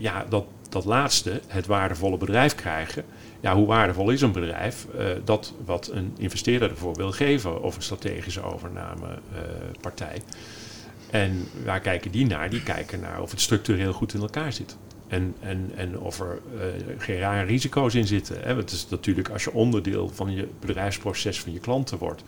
ja, 0.00 0.26
dat, 0.28 0.44
dat 0.68 0.84
laatste, 0.84 1.40
het 1.46 1.66
waardevolle 1.66 2.16
bedrijf 2.16 2.54
krijgen. 2.54 3.04
Ja, 3.40 3.54
hoe 3.54 3.66
waardevol 3.66 4.10
is 4.10 4.20
een 4.20 4.32
bedrijf? 4.32 4.86
Uh, 4.98 5.06
dat 5.24 5.54
wat 5.64 5.90
een 5.92 6.12
investeerder 6.18 6.70
ervoor 6.70 6.94
wil 6.94 7.12
geven 7.12 7.62
of 7.62 7.76
een 7.76 7.82
strategische 7.82 8.42
overnamepartij. 8.42 10.16
Uh, 10.16 11.20
en 11.20 11.48
waar 11.64 11.80
kijken 11.80 12.10
die 12.10 12.26
naar? 12.26 12.50
Die 12.50 12.62
kijken 12.62 13.00
naar 13.00 13.22
of 13.22 13.30
het 13.30 13.40
structureel 13.40 13.92
goed 13.92 14.14
in 14.14 14.20
elkaar 14.20 14.52
zit. 14.52 14.76
En, 15.08 15.34
en, 15.40 15.70
en 15.76 15.98
of 15.98 16.20
er 16.20 16.40
uh, 16.54 16.60
geen 16.98 17.18
rare 17.18 17.46
risico's 17.46 17.94
in 17.94 18.06
zitten. 18.06 18.36
Hè? 18.40 18.54
Want 18.54 18.70
het 18.70 18.72
is 18.72 18.88
natuurlijk 18.88 19.28
als 19.28 19.44
je 19.44 19.52
onderdeel 19.52 20.08
van 20.08 20.34
je 20.34 20.48
bedrijfsproces 20.60 21.40
van 21.40 21.52
je 21.52 21.58
klanten 21.58 21.98
wordt. 21.98 22.22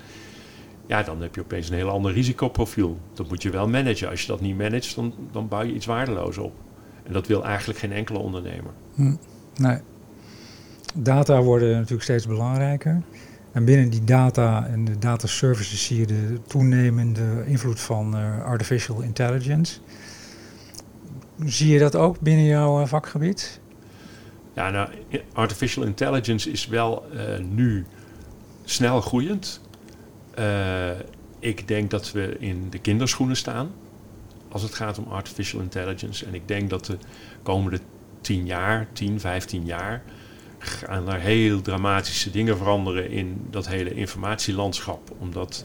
Ja, 0.86 1.02
dan 1.02 1.22
heb 1.22 1.34
je 1.34 1.40
opeens 1.40 1.68
een 1.68 1.76
heel 1.76 1.90
ander 1.90 2.12
risicoprofiel. 2.12 2.98
Dat 3.12 3.28
moet 3.28 3.42
je 3.42 3.50
wel 3.50 3.68
managen. 3.68 4.08
Als 4.08 4.20
je 4.20 4.26
dat 4.26 4.40
niet 4.40 4.58
managt, 4.58 4.94
dan, 4.94 5.14
dan 5.32 5.48
bouw 5.48 5.62
je 5.62 5.72
iets 5.72 5.86
waardeloos 5.86 6.38
op. 6.38 6.52
En 7.02 7.12
dat 7.12 7.26
wil 7.26 7.44
eigenlijk 7.44 7.78
geen 7.78 7.92
enkele 7.92 8.18
ondernemer. 8.18 8.72
Hm, 8.94 9.14
nee. 9.56 9.78
Data 10.94 11.42
worden 11.42 11.74
natuurlijk 11.74 12.02
steeds 12.02 12.26
belangrijker. 12.26 13.02
En 13.52 13.64
binnen 13.64 13.90
die 13.90 14.04
data 14.04 14.66
en 14.66 14.84
de 14.84 14.98
data 14.98 15.26
services 15.26 15.84
zie 15.84 15.98
je 15.98 16.06
de 16.06 16.40
toenemende 16.46 17.44
invloed 17.46 17.80
van 17.80 18.16
uh, 18.16 18.44
artificial 18.44 19.00
intelligence. 19.00 19.78
Zie 21.44 21.72
je 21.72 21.78
dat 21.78 21.96
ook 21.96 22.20
binnen 22.20 22.44
jouw 22.44 22.80
uh, 22.80 22.86
vakgebied? 22.86 23.60
Ja, 24.54 24.70
nou, 24.70 24.88
artificial 25.32 25.84
intelligence 25.84 26.50
is 26.50 26.66
wel 26.66 27.06
uh, 27.14 27.20
nu 27.38 27.86
snel 28.64 29.00
groeiend. 29.00 29.60
ik 31.38 31.68
denk 31.68 31.90
dat 31.90 32.12
we 32.12 32.36
in 32.38 32.66
de 32.70 32.78
kinderschoenen 32.78 33.36
staan 33.36 33.70
als 34.48 34.62
het 34.62 34.74
gaat 34.74 34.98
om 34.98 35.04
artificial 35.08 35.60
intelligence. 35.60 36.26
En 36.26 36.34
ik 36.34 36.48
denk 36.48 36.70
dat 36.70 36.84
de 36.84 36.96
komende 37.42 37.80
10 38.20 38.46
jaar, 38.46 38.86
10, 38.92 39.20
15 39.20 39.64
jaar, 39.64 40.02
gaan 40.60 41.08
er 41.08 41.20
heel 41.20 41.60
dramatische 41.60 42.30
dingen 42.30 42.56
veranderen 42.56 43.10
in 43.10 43.46
dat 43.50 43.68
hele 43.68 43.94
informatielandschap. 43.94 45.10
Omdat 45.18 45.64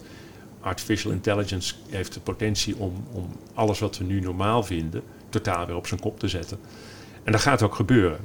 artificial 0.62 1.12
intelligence 1.12 1.76
heeft 1.90 2.14
de 2.14 2.20
potentie 2.20 2.76
om, 2.78 2.94
om 3.12 3.30
alles 3.54 3.80
wat 3.80 3.98
we 3.98 4.04
nu 4.04 4.20
normaal 4.20 4.64
vinden, 4.64 5.02
totaal 5.30 5.66
weer 5.66 5.76
op 5.76 5.88
zijn 5.88 6.00
kop 6.00 6.20
te 6.20 6.28
zetten. 6.28 6.60
En 7.24 7.32
dat 7.32 7.42
gaat 7.42 7.62
ook 7.62 7.76
gebeuren. 7.76 8.20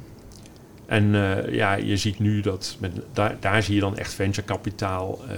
En 0.85 1.13
uh, 1.13 1.53
ja, 1.53 1.73
je 1.73 1.97
ziet 1.97 2.19
nu 2.19 2.41
dat, 2.41 2.77
daar, 3.13 3.37
daar 3.39 3.63
zie 3.63 3.75
je 3.75 3.81
dan 3.81 3.97
echt 3.97 4.13
venture 4.13 4.47
kapitaal 4.47 5.19
uh, 5.27 5.33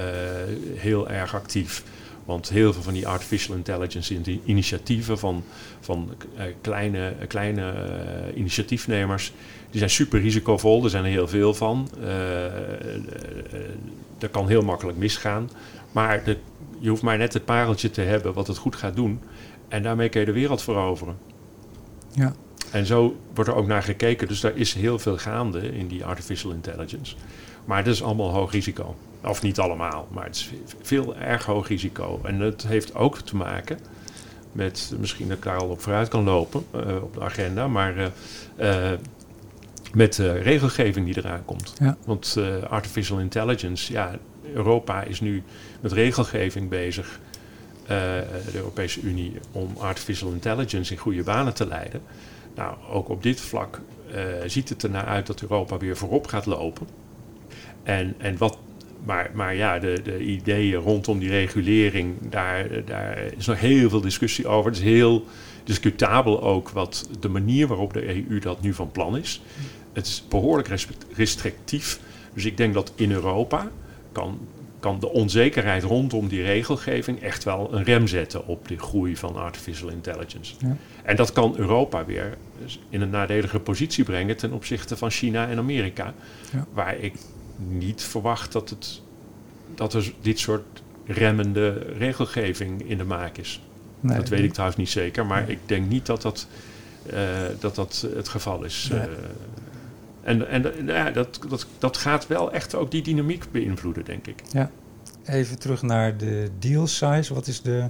heel 0.76 1.10
erg 1.10 1.36
actief. 1.36 1.84
Want 2.26 2.50
heel 2.50 2.74
veel 2.74 2.82
van 2.82 2.94
die 2.94 3.08
artificial 3.08 3.56
intelligence 3.56 4.40
initiatieven 4.46 5.20
van, 5.20 5.44
van 5.80 6.14
uh, 6.38 6.44
kleine, 6.62 7.14
kleine 7.28 7.74
initiatiefnemers, 8.36 9.34
die 9.74 9.82
zijn 9.82 9.90
super 9.90 10.22
risicovol. 10.22 10.84
Er 10.84 10.90
zijn 10.90 11.04
er 11.04 11.10
heel 11.10 11.28
veel 11.28 11.54
van. 11.54 11.90
Uh, 12.00 12.08
dat 14.18 14.32
kan 14.32 14.48
heel 14.48 14.62
makkelijk 14.62 14.98
misgaan. 14.98 15.50
Maar 15.92 16.24
de, 16.24 16.38
je 16.80 16.90
hoeft 16.90 17.02
maar 17.02 17.18
net 17.18 17.34
het 17.34 17.46
pareltje 17.46 17.92
te 17.92 18.02
hebben 18.02 18.34
wat 18.34 18.48
het 18.48 18.58
goed 18.58 18.76
gaat 18.76 18.96
doen. 18.96 19.20
En 19.68 19.84
daarmee 19.84 20.10
kun 20.10 20.20
je 20.20 20.26
de 20.26 20.32
wereld 20.32 20.62
veroveren. 20.62 21.18
Ja. 22.12 22.34
En 22.72 22.86
zo 22.86 23.16
wordt 23.34 23.50
er 23.50 23.56
ook 23.56 23.68
naar 23.68 23.84
gekeken. 23.84 24.28
Dus 24.28 24.40
daar 24.40 24.56
is 24.56 24.74
heel 24.74 25.00
veel 25.00 25.18
gaande 25.18 25.78
in 25.78 25.88
die 25.88 26.06
artificial 26.06 26.52
intelligence. 26.52 27.16
Maar 27.66 27.84
dat 27.84 27.94
is 27.94 28.04
allemaal 28.04 28.32
hoog 28.32 28.52
risico. 28.52 28.96
Of 29.24 29.42
niet 29.42 29.60
allemaal, 29.60 30.08
maar 30.12 30.26
het 30.26 30.36
is 30.36 30.52
veel 30.82 31.16
erg 31.16 31.46
hoog 31.46 31.68
risico. 31.68 32.20
En 32.24 32.40
dat 32.40 32.64
heeft 32.68 32.96
ook 32.96 33.18
te 33.18 33.36
maken 33.36 33.80
met, 34.52 34.94
misschien 35.00 35.28
dat 35.28 35.38
ik 35.38 35.44
daar 35.44 35.58
al 35.58 35.68
op 35.68 35.82
vooruit 35.82 36.08
kan 36.08 36.24
lopen 36.24 36.66
uh, 36.76 37.04
op 37.04 37.14
de 37.14 37.22
agenda, 37.22 37.68
maar 37.68 37.98
uh, 37.98 38.06
uh, 38.60 38.92
met 39.94 40.16
de 40.16 40.32
regelgeving 40.32 41.06
die 41.06 41.18
eraan 41.18 41.46
komt. 41.46 41.74
Ja. 41.80 41.98
Want 42.06 42.38
artificial 42.70 43.20
intelligence, 43.20 43.92
ja, 43.92 44.18
Europa 44.54 45.04
is 45.04 45.22
nu 45.22 45.44
met 45.82 45.92
regelgeving 45.92 46.70
bezig, 46.70 47.20
de 47.88 48.54
Europese 48.54 49.02
Unie, 49.02 49.34
om 49.52 49.76
artificial 49.78 50.32
intelligence 50.32 50.92
in 50.92 51.00
goede 51.00 51.24
banen 51.24 51.54
te 51.54 51.68
leiden. 51.68 52.02
Nou, 52.56 52.76
ook 52.90 53.10
op 53.10 53.24
dit 53.24 53.42
vlak 53.42 53.82
ziet 54.46 54.70
het 54.70 54.84
ernaar 54.84 55.06
uit 55.06 55.28
dat 55.28 55.42
Europa 55.42 55.78
weer 55.78 55.98
voorop 55.98 56.28
gaat 56.28 56.46
lopen. 56.46 56.88
En, 57.84 58.16
en 58.18 58.38
wat 58.38 58.58
maar, 59.06 59.32
maar 59.34 59.56
ja, 59.56 59.80
de, 59.80 60.02
de 60.04 60.20
ideeën 60.24 60.80
rondom 60.80 61.20
die 61.20 61.30
regulering, 61.30 62.16
daar, 62.30 62.86
daar 62.86 63.18
is 63.38 63.46
nog 63.46 63.60
heel 63.60 63.90
veel 63.90 64.02
discussie 64.02 64.48
over. 64.48 64.72
Het 64.72 64.80
is 64.80 64.86
heel 64.86 65.26
discutabel 65.64 66.44
ook 66.44 66.70
wat 66.70 67.10
de 67.20 67.30
manier 67.30 67.68
waarop 67.68 67.94
de 67.94 68.28
EU 68.30 68.40
dat 68.40 68.62
nu 68.62 68.74
van 68.74 68.92
plan 68.92 69.18
is. 69.18 69.42
Het 69.94 70.08
is 70.08 70.24
behoorlijk 70.30 70.68
restrictief. 71.16 72.00
Dus 72.34 72.46
ik 72.46 72.58
denk 72.58 72.74
dat 72.74 72.92
in 72.96 73.12
Europa 73.12 73.72
kan, 74.12 74.48
kan 74.80 75.00
de 75.00 75.10
onzekerheid 75.10 75.84
rondom 75.84 76.28
die 76.28 76.42
regelgeving 76.42 77.22
echt 77.22 77.44
wel 77.44 77.74
een 77.74 77.84
rem 77.84 78.08
zetten 78.08 78.48
op 78.48 78.68
de 78.68 78.78
groei 78.78 79.18
van 79.18 79.36
artificial 79.36 79.90
intelligence. 79.90 80.56
Ja. 80.60 80.78
En 81.04 81.16
dat 81.16 81.32
kan 81.32 81.54
Europa 81.58 82.06
weer 82.06 82.38
in 82.90 83.02
een 83.02 83.10
nadelige 83.10 83.60
positie 83.60 84.04
brengen 84.04 84.38
ten 84.38 84.52
opzichte 84.52 84.98
van 84.98 85.10
China 85.10 85.48
en 85.48 85.58
Amerika. 85.58 86.14
Ja. 86.52 86.66
Waar 86.74 86.98
ik 86.98 87.14
niet 87.68 88.02
verwacht 88.02 88.52
dat, 88.52 88.70
het, 88.70 89.02
dat 89.76 89.94
er 89.94 90.14
dit 90.22 90.40
soort 90.40 90.82
remmende 91.06 91.70
regelgeving 91.98 92.90
in 92.90 92.98
de 92.98 93.04
maak 93.04 93.38
is. 93.38 93.62
Nee, 94.00 94.18
dat 94.18 94.30
weet 94.30 94.44
ik 94.44 94.52
trouwens 94.52 94.80
niet 94.80 94.90
zeker, 94.90 95.26
maar 95.26 95.50
ik 95.50 95.60
denk 95.66 95.90
niet 95.90 96.06
dat 96.06 96.22
dat, 96.22 96.48
uh, 97.14 97.20
dat, 97.60 97.76
dat 97.76 98.08
het 98.16 98.28
geval 98.28 98.64
is. 98.64 98.90
Uh, 98.94 99.04
en 100.24 100.48
en 100.48 100.86
ja, 100.86 101.12
dat, 101.12 101.40
dat, 101.50 101.68
dat 101.80 101.98
gaat 101.98 102.28
wel 102.28 102.52
echt 102.52 102.76
ook 102.76 102.92
die 102.92 103.02
dynamiek 103.02 103.46
beïnvloeden, 103.52 104.06
denk 104.06 104.28
ik. 104.28 104.42
Ja. 104.52 104.72
Even 105.26 105.60
terug 105.60 105.82
naar 105.82 106.18
de 106.18 106.50
deal 106.60 106.88
size. 106.88 107.34
Wat 107.34 107.48
is 107.48 107.62
de 107.62 107.90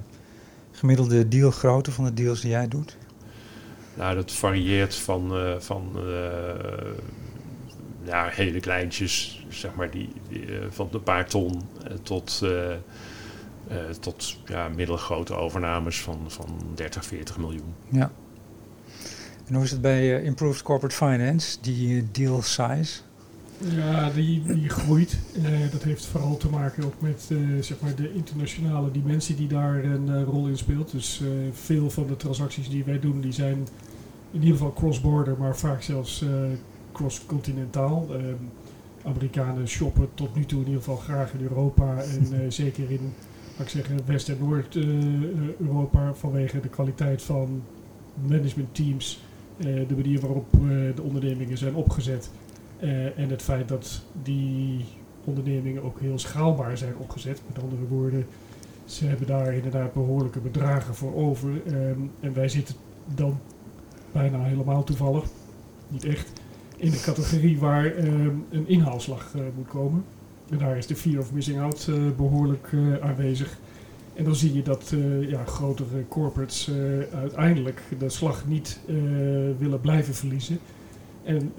gemiddelde 0.70 1.28
dealgrootte 1.28 1.92
van 1.92 2.04
de 2.04 2.14
deals 2.14 2.40
die 2.40 2.50
jij 2.50 2.68
doet? 2.68 2.96
Nou, 3.94 4.14
dat 4.14 4.32
varieert 4.32 4.94
van, 4.94 5.36
uh, 5.36 5.54
van 5.58 5.90
ja, 8.02 8.28
hele 8.30 8.60
kleintjes, 8.60 9.44
zeg 9.48 9.74
maar, 9.74 9.90
die, 9.90 10.08
die 10.28 10.46
uh, 10.46 10.58
van 10.68 10.88
een 10.92 11.02
paar 11.02 11.26
ton 11.26 11.62
tot, 12.02 12.42
tot 14.00 14.38
ja, 14.46 14.68
middelgrote 14.68 15.34
overnames 15.34 16.00
van, 16.00 16.18
van 16.26 16.58
30, 16.74 17.04
40 17.04 17.38
miljoen. 17.38 17.74
Ja. 17.88 18.10
En 19.46 19.54
hoe 19.54 19.64
is 19.64 19.70
het 19.70 19.80
bij 19.80 20.22
Improved 20.22 20.62
Corporate 20.62 20.94
Finance, 20.94 21.58
die 21.60 22.10
deal 22.12 22.42
size? 22.42 23.00
Ja, 23.58 24.10
die, 24.10 24.42
die 24.42 24.68
groeit. 24.68 25.16
dat 25.72 25.82
heeft 25.82 26.06
vooral 26.06 26.36
te 26.36 26.48
maken 26.48 26.84
ook 26.84 26.94
met 26.98 27.30
zeg 27.60 27.80
maar 27.80 27.94
de 27.94 28.14
internationale 28.14 28.90
dimensie 28.90 29.36
die 29.36 29.48
daar 29.48 29.84
een 29.84 30.24
rol 30.24 30.46
in 30.46 30.56
speelt. 30.56 30.90
Dus 30.90 31.22
veel 31.52 31.90
van 31.90 32.06
de 32.06 32.16
transacties 32.16 32.68
die 32.68 32.84
wij 32.84 33.00
doen, 33.00 33.20
die 33.20 33.32
zijn 33.32 33.68
in 34.30 34.40
ieder 34.40 34.56
geval 34.56 34.72
cross-border, 34.72 35.36
maar 35.38 35.56
vaak 35.56 35.82
zelfs 35.82 36.24
cross-continentaal. 36.92 38.06
Um, 38.10 38.50
Amerikanen 39.04 39.68
shoppen 39.68 40.08
tot 40.14 40.34
nu 40.34 40.44
toe 40.44 40.60
in 40.60 40.66
ieder 40.66 40.82
geval 40.82 40.96
graag 40.96 41.32
in 41.32 41.40
Europa 41.40 42.02
en 42.02 42.52
zeker 42.52 42.90
in 42.90 43.12
laat 43.56 43.66
ik 43.66 43.68
zeggen, 43.68 44.00
West- 44.06 44.28
en 44.28 44.36
Noord-Europa 44.40 46.14
vanwege 46.14 46.60
de 46.60 46.68
kwaliteit 46.68 47.22
van 47.22 47.62
managementteams, 48.28 49.22
de 49.56 49.94
manier 49.96 50.20
waarop 50.20 50.46
uh, 50.54 50.60
de 50.94 51.02
ondernemingen 51.02 51.58
zijn 51.58 51.74
opgezet 51.74 52.30
en 53.16 53.30
het 53.30 53.42
feit 53.42 53.68
dat 53.68 54.02
die 54.22 54.84
ondernemingen 55.24 55.82
ook 55.82 56.00
heel 56.00 56.18
schaalbaar 56.18 56.78
zijn 56.78 56.96
opgezet. 56.96 57.42
Met 57.46 57.62
andere 57.62 57.86
woorden, 57.88 58.26
ze 58.84 59.06
hebben 59.06 59.26
daar 59.26 59.54
inderdaad 59.54 59.92
behoorlijke 59.92 60.38
bedragen 60.38 60.94
voor 60.94 61.14
over. 61.14 61.50
Ehm, 61.66 61.98
en 62.20 62.34
wij 62.34 62.48
zitten 62.48 62.74
dan 63.14 63.38
bijna 64.12 64.42
helemaal 64.42 64.84
toevallig, 64.84 65.24
niet 65.88 66.04
echt, 66.04 66.32
in 66.76 66.90
de 66.90 67.00
categorie 67.00 67.58
waar 67.58 67.86
ehm, 67.86 68.30
een 68.50 68.68
inhaalslag 68.68 69.34
moet 69.56 69.68
komen. 69.68 70.04
En 70.50 70.58
daar 70.58 70.76
is 70.76 70.86
de 70.86 70.96
fear 70.96 71.18
of 71.18 71.32
missing 71.32 71.60
out 71.60 71.90
behoorlijk 72.16 72.70
aanwezig. 73.00 73.58
En 74.14 74.24
dan 74.24 74.34
zie 74.34 74.54
je 74.54 74.62
dat 74.62 74.94
ja, 75.28 75.44
grotere 75.44 76.08
corporates 76.08 76.70
uiteindelijk 77.14 77.82
de 77.98 78.08
slag 78.08 78.46
niet 78.46 78.80
willen 79.58 79.80
blijven 79.80 80.14
verliezen. 80.14 80.58
En 81.22 81.52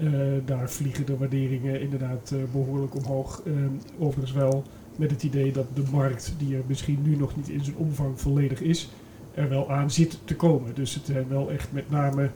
daar 0.44 0.70
vliegen 0.70 1.06
de 1.06 1.16
waarderingen 1.16 1.80
inderdaad 1.80 2.32
behoorlijk 2.52 2.94
omhoog. 2.94 3.42
Ehm, 3.46 3.70
overigens 3.98 4.32
wel 4.32 4.62
met 4.96 5.10
het 5.10 5.22
idee 5.22 5.52
dat 5.52 5.66
de 5.74 5.82
markt, 5.92 6.34
die 6.38 6.56
er 6.56 6.62
misschien 6.66 6.98
nu 7.02 7.16
nog 7.16 7.36
niet 7.36 7.48
in 7.48 7.64
zijn 7.64 7.76
omvang 7.76 8.20
volledig 8.20 8.60
is, 8.60 8.88
er 9.34 9.48
wel 9.48 9.70
aan 9.70 9.90
zit 9.90 10.18
te 10.24 10.36
komen. 10.36 10.74
Dus 10.74 10.94
het 10.94 11.06
zijn 11.06 11.28
wel 11.28 11.50
echt 11.50 11.72
met 11.72 11.90
name 11.90 12.30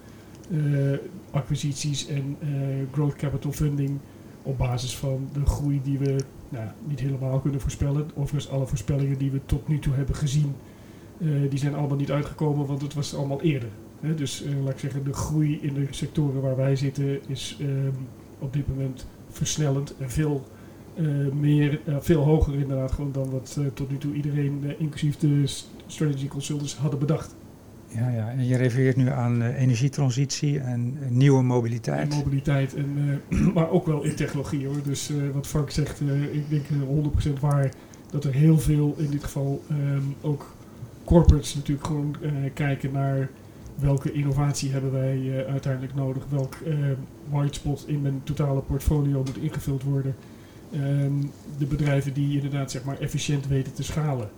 acquisities 1.31 2.09
en 2.09 2.37
growth 2.93 3.17
capital 3.17 3.53
funding 3.53 3.99
op 4.43 4.59
basis 4.59 4.97
van 4.97 5.29
de 5.33 5.47
groei 5.47 5.81
die 5.83 5.99
we 5.99 6.17
nou, 6.51 6.69
niet 6.85 7.01
helemaal 7.01 7.41
kunnen 7.41 7.61
voorspellen. 7.61 8.11
Overigens 8.15 8.53
alle 8.53 8.67
voorspellingen 8.67 9.19
die 9.19 9.31
we 9.31 9.41
tot 9.47 9.69
nu 9.69 9.79
toe 9.79 9.95
hebben 9.95 10.15
gezien, 10.15 10.55
uh, 11.19 11.51
die 11.51 11.59
zijn 11.59 11.75
allemaal 11.75 11.97
niet 11.97 12.11
uitgekomen, 12.11 12.67
want 12.67 12.83
het 12.83 12.95
was 12.95 13.15
allemaal 13.15 13.43
eerder. 13.43 13.69
Hè? 14.01 14.15
Dus 14.15 14.45
laat 14.65 14.73
ik 14.73 14.79
zeggen, 14.79 15.05
de 15.05 15.13
groei 15.13 15.59
in 15.63 15.75
de 15.75 15.87
sectoren 15.91 16.41
waar 16.41 16.57
wij 16.57 16.77
zitten 16.77 17.29
is 17.29 17.57
um, 17.61 17.95
op 18.39 18.53
dit 18.53 18.69
moment 18.69 19.07
versnellend 19.31 19.95
en 19.99 20.11
veel 20.11 20.45
meer, 21.33 21.81
veel 22.01 22.23
hoger 22.23 22.55
inderdaad 22.55 22.93
gewoon 22.93 23.13
dan 23.13 23.31
wat 23.31 23.59
tot 23.75 23.91
nu 23.91 23.99
toe 23.99 24.15
iedereen, 24.15 24.65
inclusief 24.79 25.17
de 25.17 25.43
strategy 25.87 26.29
consultants, 26.29 26.77
hadden 26.77 26.99
bedacht. 26.99 27.35
Ja, 27.93 28.09
ja, 28.09 28.31
en 28.31 28.47
je 28.47 28.57
refereert 28.57 28.97
nu 28.97 29.09
aan 29.09 29.43
uh, 29.43 29.61
energietransitie 29.61 30.61
en 30.61 30.99
uh, 31.01 31.09
nieuwe 31.09 31.43
mobiliteit. 31.43 32.15
Mobiliteit, 32.15 32.75
en, 32.75 33.21
uh, 33.31 33.47
maar 33.55 33.71
ook 33.71 33.87
wel 33.87 34.03
in 34.03 34.15
technologie 34.15 34.67
hoor. 34.67 34.83
Dus 34.85 35.13
wat 35.33 35.47
Frank 35.47 35.71
zegt, 35.71 36.01
ik 36.33 36.49
denk 36.49 36.65
100% 37.37 37.41
waar 37.41 37.71
dat 38.11 38.25
er 38.25 38.33
heel 38.33 38.59
veel, 38.59 38.95
in 38.99 39.11
dit 39.11 39.25
geval 39.25 39.63
um, 39.71 40.15
ook 40.21 40.55
corporates 41.05 41.55
natuurlijk 41.55 41.87
gewoon 41.87 42.17
kijken 42.55 42.93
naar 42.93 43.31
welke 43.75 44.13
innovatie 44.13 44.71
hebben 44.71 44.93
wij 44.93 45.47
uiteindelijk 45.49 45.95
nodig. 45.95 46.23
Welk 46.29 46.57
white 47.29 47.55
spot 47.55 47.85
in 47.87 48.03
mijn 48.03 48.21
totale 48.25 48.61
portfolio 48.61 49.19
moet 49.19 49.37
ingevuld 49.37 49.83
worden. 49.83 50.15
Um, 50.75 51.31
de 51.59 51.67
bedrijven 51.67 52.13
die 52.13 52.35
inderdaad 52.35 52.71
zeg 52.71 52.85
maar 52.85 52.99
efficiënt 52.99 53.47
weten 53.47 53.73
te 53.73 53.83
schalen. 53.83 54.29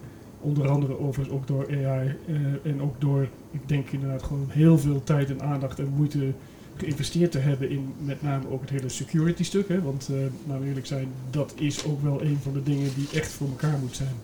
Onder 0.43 0.69
andere 0.69 0.99
overigens 0.99 1.37
ook 1.37 1.47
door 1.47 1.67
AI 1.69 2.17
uh, 2.27 2.37
en 2.73 2.83
ook 2.83 3.01
door, 3.01 3.29
ik 3.51 3.69
denk 3.69 3.91
inderdaad 3.91 4.23
gewoon 4.23 4.47
heel 4.49 4.79
veel 4.79 5.03
tijd 5.05 5.31
en 5.31 5.43
aandacht 5.43 5.79
en 5.79 5.93
moeite 5.97 6.33
geïnvesteerd 6.77 7.33
te 7.33 7.39
hebben 7.39 7.71
in 7.71 7.95
met 8.05 8.23
name 8.23 8.51
ook 8.51 8.61
het 8.61 8.71
hele 8.71 8.89
security 8.89 9.45
stuk. 9.45 9.69
Hè? 9.69 9.83
Want 9.83 10.09
uh, 10.11 10.17
nou 10.45 10.67
eerlijk 10.67 10.87
zijn, 10.87 11.09
dat 11.31 11.55
is 11.57 11.85
ook 11.85 12.03
wel 12.03 12.23
een 12.23 12.39
van 12.43 12.53
de 12.53 12.63
dingen 12.63 12.91
die 12.95 13.09
echt 13.13 13.33
voor 13.33 13.49
elkaar 13.49 13.79
moet 13.79 13.97
zijn. 13.97 14.15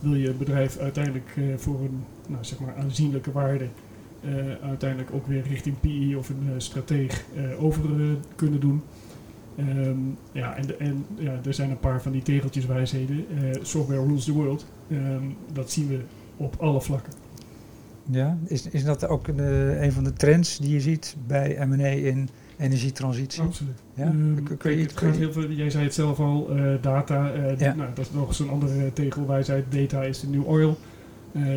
Wil 0.00 0.14
je 0.14 0.28
een 0.28 0.38
bedrijf 0.38 0.78
uiteindelijk 0.78 1.36
uh, 1.36 1.56
voor 1.56 1.80
een 1.80 2.04
nou, 2.26 2.44
zeg 2.44 2.58
maar 2.58 2.74
aanzienlijke 2.76 3.32
waarde 3.32 3.68
uiteindelijk 4.62 5.10
ook 5.12 5.26
weer 5.26 5.42
richting 5.48 5.80
PE 5.80 6.14
of 6.18 6.28
een 6.28 6.60
strateeg 6.60 7.24
over 7.58 7.82
kunnen 8.36 8.60
doen. 8.60 8.82
Um, 9.58 10.16
ja, 10.32 10.56
en, 10.56 10.80
en 10.80 11.06
ja, 11.14 11.38
er 11.44 11.54
zijn 11.54 11.70
een 11.70 11.78
paar 11.78 12.02
van 12.02 12.12
die 12.12 12.22
tegeltjeswijsheden. 12.22 13.16
Uh, 13.16 13.50
software 13.62 14.06
rules 14.06 14.24
the 14.24 14.32
world. 14.32 14.66
Um, 14.90 15.36
dat 15.52 15.70
zien 15.70 15.88
we 15.88 16.00
op 16.36 16.56
alle 16.58 16.80
vlakken. 16.80 17.12
Ja, 18.10 18.38
is, 18.44 18.68
is 18.68 18.84
dat 18.84 19.08
ook 19.08 19.28
een, 19.28 19.38
een 19.82 19.92
van 19.92 20.04
de 20.04 20.12
trends 20.12 20.58
die 20.58 20.72
je 20.72 20.80
ziet 20.80 21.16
bij 21.26 21.66
M&A 21.66 21.86
in 21.86 22.28
energietransitie? 22.56 23.42
Absoluut. 23.42 23.82
Ja? 23.94 24.06
Um, 24.06 24.56
kun 24.58 24.76
je, 24.76 24.82
het 24.82 24.96
gaat 24.96 25.16
heel 25.16 25.32
veel, 25.32 25.50
jij 25.50 25.70
zei 25.70 25.84
het 25.84 25.94
zelf 25.94 26.20
al, 26.20 26.56
uh, 26.56 26.74
data. 26.80 27.34
Uh, 27.34 27.58
ja. 27.58 27.74
nou, 27.74 27.90
dat 27.94 28.06
is 28.06 28.12
nog 28.12 28.38
een 28.38 28.48
andere 28.48 28.92
tegelwijsheid. 28.92 29.64
Data 29.68 30.02
is 30.02 30.20
de 30.20 30.28
new 30.28 30.48
oil. 30.48 30.78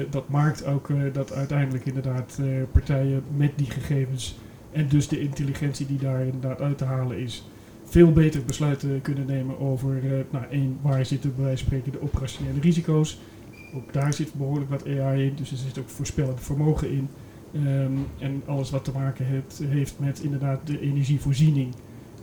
Dat 0.09 0.29
maakt 0.29 0.65
ook 0.65 0.89
dat 1.13 1.33
uiteindelijk 1.33 1.85
inderdaad 1.85 2.39
partijen 2.71 3.23
met 3.37 3.51
die 3.55 3.69
gegevens 3.69 4.37
en 4.71 4.87
dus 4.87 5.07
de 5.07 5.19
intelligentie 5.19 5.85
die 5.85 5.97
daar 5.97 6.25
inderdaad 6.25 6.61
uit 6.61 6.77
te 6.77 6.85
halen 6.85 7.19
is, 7.19 7.47
veel 7.89 8.11
beter 8.11 8.45
besluiten 8.45 9.01
kunnen 9.01 9.25
nemen 9.25 9.59
over, 9.59 10.03
uh, 10.03 10.11
nou 10.31 10.45
één, 10.49 10.77
waar 10.81 11.05
zitten 11.05 11.35
bij 11.35 11.45
wijze 11.45 11.57
van 11.57 11.67
spreken 11.67 11.91
de 11.91 12.01
operationele 12.01 12.59
risico's. 12.59 13.19
Ook 13.75 13.93
daar 13.93 14.13
zit 14.13 14.33
behoorlijk 14.33 14.69
wat 14.69 14.87
AI 14.87 15.25
in, 15.25 15.35
dus 15.35 15.51
er 15.51 15.57
zit 15.57 15.79
ook 15.79 15.89
voorspellend 15.89 16.41
vermogen 16.41 16.91
in. 16.91 17.07
Um, 17.55 18.05
en 18.19 18.41
alles 18.45 18.69
wat 18.69 18.83
te 18.83 18.91
maken 18.91 19.25
heeft, 19.25 19.61
heeft 19.65 19.95
met 19.99 20.19
inderdaad 20.19 20.67
de 20.67 20.79
energievoorziening, 20.79 21.73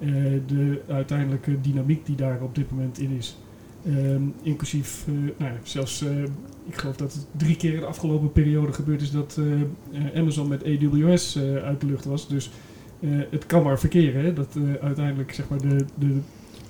uh, 0.00 0.40
de 0.46 0.80
uiteindelijke 0.88 1.60
dynamiek 1.60 2.06
die 2.06 2.16
daar 2.16 2.42
op 2.42 2.54
dit 2.54 2.70
moment 2.70 2.98
in 2.98 3.10
is. 3.10 3.36
Um, 3.86 4.34
inclusief, 4.42 5.04
uh, 5.08 5.14
nou 5.14 5.52
ja, 5.52 5.58
zelfs, 5.62 6.04
ik 6.66 6.74
geloof 6.74 6.96
dat 6.96 7.12
het 7.12 7.26
drie 7.36 7.56
keer 7.56 7.74
in 7.74 7.80
de 7.80 7.86
afgelopen 7.86 8.32
periode 8.32 8.72
gebeurd 8.72 9.00
is 9.00 9.10
dat 9.10 9.40
Amazon 10.14 10.48
met 10.48 10.64
AWS 10.64 11.38
uit 11.38 11.80
de 11.80 11.86
lucht 11.86 12.04
was. 12.04 12.28
Dus 12.28 12.50
uh, 13.00 13.22
het 13.30 13.46
kan 13.46 13.62
maar 13.62 13.78
verkeren. 13.78 14.34
Dat 14.34 14.54
uh, 14.58 14.74
uiteindelijk 14.82 15.32
zeg 15.32 15.48
maar, 15.48 15.58
de, 15.58 15.84
de 15.98 16.18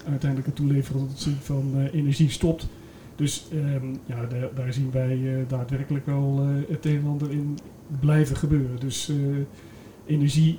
uiteindelijke 0.09 0.53
toeleverancier 0.53 1.37
van 1.41 1.73
uh, 1.77 1.95
energie 1.95 2.31
stopt. 2.31 2.69
Dus 3.17 3.49
um, 3.55 3.97
ja, 4.07 4.29
daar 4.55 4.73
zien 4.73 4.91
wij 4.91 5.45
daadwerkelijk 5.49 6.07
wel 6.07 6.47
het 6.69 6.87
een 6.87 6.97
en 6.97 7.07
ander 7.07 7.31
in 7.31 7.59
blijven 8.01 8.37
gebeuren. 8.37 8.81
Dus 8.81 9.13
energie 10.07 10.59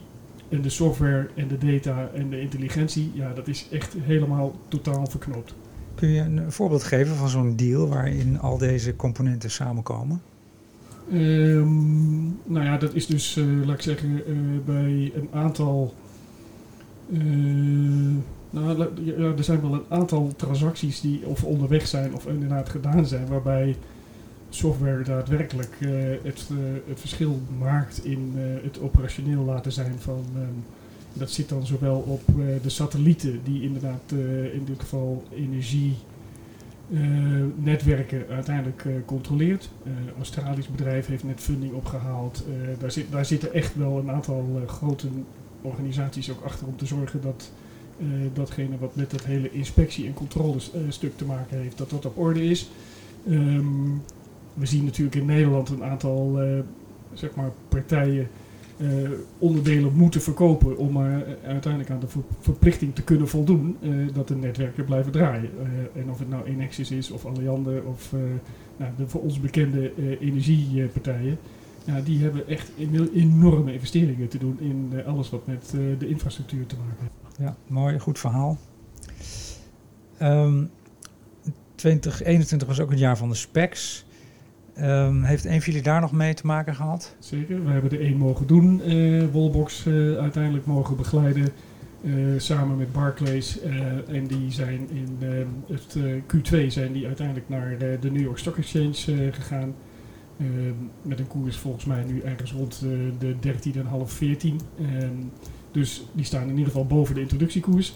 en 0.49 0.61
de 0.61 0.69
software 0.69 1.29
en 1.35 1.47
de 1.47 1.57
data 1.57 2.09
en 2.13 2.29
de 2.29 2.41
intelligentie, 2.41 3.11
ja, 3.13 3.33
dat 3.33 3.47
is 3.47 3.67
echt 3.71 3.95
helemaal 4.01 4.55
totaal 4.67 5.07
verknoopt. 5.07 5.55
Kun 5.95 6.09
je 6.09 6.21
een 6.21 6.51
voorbeeld 6.51 6.83
geven 6.83 7.15
van 7.15 7.29
zo'n 7.29 7.55
deal 7.55 7.87
waarin 7.87 8.39
al 8.39 8.57
deze 8.57 8.95
componenten 8.95 9.51
samenkomen? 9.51 10.21
Um, 11.13 12.39
nou 12.43 12.65
ja, 12.65 12.77
dat 12.77 12.93
is 12.93 13.05
dus, 13.05 13.37
uh, 13.37 13.65
laat 13.65 13.75
ik 13.75 13.81
zeggen, 13.81 14.09
uh, 14.27 14.37
bij 14.65 15.11
een 15.15 15.29
aantal. 15.31 15.93
Uh, 17.09 18.15
nou, 18.49 18.87
ja, 19.03 19.13
er 19.13 19.43
zijn 19.43 19.61
wel 19.61 19.73
een 19.73 19.85
aantal 19.89 20.31
transacties 20.35 21.01
die 21.01 21.25
of 21.25 21.43
onderweg 21.43 21.87
zijn 21.87 22.13
of 22.13 22.27
inderdaad 22.27 22.69
gedaan 22.69 23.05
zijn, 23.05 23.27
waarbij 23.27 23.75
software 24.49 25.03
daadwerkelijk 25.03 25.75
het, 26.23 26.49
het 26.87 26.99
verschil 26.99 27.39
maakt 27.59 28.05
in 28.05 28.33
het 28.63 28.79
operationeel 28.79 29.43
laten 29.43 29.71
zijn 29.71 29.95
van. 29.99 30.25
Um, 30.35 30.63
dat 31.13 31.31
zit 31.31 31.49
dan 31.49 31.65
zowel 31.65 31.97
op 31.97 32.21
de 32.61 32.69
satellieten, 32.69 33.39
die 33.43 33.61
inderdaad 33.61 34.11
in 34.53 34.65
dit 34.65 34.79
geval 34.79 35.23
energie 35.35 35.95
netwerken 37.55 38.25
uiteindelijk 38.29 38.83
uh, 38.83 38.93
controleert. 39.05 39.69
Uh, 39.83 39.93
Australisch 40.17 40.67
bedrijf 40.67 41.07
heeft 41.07 41.23
net 41.23 41.39
funding 41.39 41.73
opgehaald. 41.73 42.45
daar, 42.79 42.91
zit, 42.91 43.11
daar 43.11 43.25
zitten 43.25 43.53
echt 43.53 43.75
wel 43.75 43.97
een 43.97 44.11
aantal 44.11 44.61
grote 44.67 45.07
organisaties 45.61 46.31
ook 46.31 46.43
achter 46.43 46.67
om 46.67 46.77
te 46.77 46.85
zorgen 46.85 47.21
dat 47.21 47.51
datgene 48.33 48.77
wat 48.77 48.95
met 48.95 49.11
dat 49.11 49.25
hele 49.25 49.51
inspectie- 49.51 50.05
en 50.05 50.13
controlestuk 50.13 51.17
te 51.17 51.25
maken 51.25 51.57
heeft, 51.57 51.77
dat 51.77 51.89
dat 51.89 52.05
op 52.05 52.17
orde 52.17 52.45
is. 52.45 52.69
Um, 53.29 54.01
we 54.53 54.65
zien 54.65 54.83
natuurlijk 54.83 55.15
in 55.15 55.25
Nederland 55.25 55.69
een 55.69 55.83
aantal 55.83 56.39
zeg 57.13 57.35
maar 57.35 57.51
partijen 57.69 58.27
uh, 58.77 59.09
onderdelen 59.37 59.93
moeten 59.93 60.21
verkopen 60.21 60.77
om 60.77 60.97
uh, 60.97 61.17
uiteindelijk 61.45 61.91
aan 61.91 61.99
de 61.99 62.07
ver 62.07 62.21
verplichting 62.39 62.95
te 62.95 63.03
kunnen 63.03 63.27
voldoen 63.27 63.77
uh, 63.81 64.07
dat 64.13 64.27
de 64.27 64.35
netwerken 64.35 64.85
blijven 64.85 65.11
draaien. 65.11 65.49
en 65.95 66.09
of 66.09 66.19
het 66.19 66.29
nou 66.29 66.45
Enexis 66.45 66.91
is 66.91 67.11
of 67.11 67.25
Alliander 67.25 67.83
of 67.83 68.11
nou, 68.77 68.91
de 68.97 69.07
voor 69.07 69.21
ons 69.21 69.39
bekende 69.39 69.91
energiepartijen. 70.19 71.37
Die 72.03 72.23
hebben 72.23 72.47
echt 72.47 72.71
enorme 73.13 73.73
investeringen 73.73 74.27
te 74.27 74.37
doen 74.37 74.57
in 74.59 75.05
alles 75.05 75.29
wat 75.29 75.47
met 75.47 75.73
de 75.99 76.07
infrastructuur 76.07 76.65
te 76.65 76.75
maken 76.75 76.97
heeft. 76.99 77.37
Ja, 77.39 77.55
mooi, 77.67 77.99
goed 77.99 78.19
verhaal. 78.19 78.57
Um, 80.21 80.69
2021 81.75 82.67
was 82.67 82.79
ook 82.79 82.89
het 82.89 82.99
jaar 82.99 83.17
van 83.17 83.29
de 83.29 83.35
specs. 83.35 84.05
Um, 84.81 85.23
heeft 85.23 85.45
een 85.45 85.61
van 85.61 85.65
jullie 85.65 85.81
daar 85.81 86.01
nog 86.01 86.11
mee 86.11 86.33
te 86.33 86.45
maken 86.45 86.75
gehad? 86.75 87.15
Zeker, 87.19 87.65
we 87.65 87.71
hebben 87.71 87.91
er 87.91 88.01
één 88.01 88.17
mogen 88.17 88.47
doen. 88.47 88.81
Uh, 88.85 89.23
Wallbox 89.31 89.85
uh, 89.85 90.17
uiteindelijk 90.17 90.65
mogen 90.65 90.95
begeleiden. 90.95 91.49
Uh, 92.01 92.39
samen 92.39 92.77
met 92.77 92.91
Barclays. 92.91 93.61
en 94.07 94.27
die 94.27 94.51
zijn 94.51 94.89
in 94.89 95.17
het 95.67 95.97
Q2 96.35 96.67
zijn 96.67 96.91
die 96.91 97.05
uiteindelijk 97.05 97.49
naar 97.49 97.77
de 97.77 98.11
New 98.11 98.21
York 98.21 98.37
Stock 98.37 98.57
Exchange 98.57 99.31
gegaan. 99.31 99.73
met 101.01 101.19
een 101.19 101.27
koers 101.27 101.57
volgens 101.57 101.85
mij 101.85 102.03
nu 102.03 102.21
ergens 102.21 102.51
rond 102.51 102.83
de 103.19 103.35
13,5, 103.73 103.81
14. 104.05 104.59
dus 105.71 106.05
die 106.11 106.25
staan 106.25 106.43
in 106.43 106.49
ieder 106.49 106.65
geval 106.65 106.85
boven 106.85 107.15
de 107.15 107.21
introductiekoers. 107.21 107.95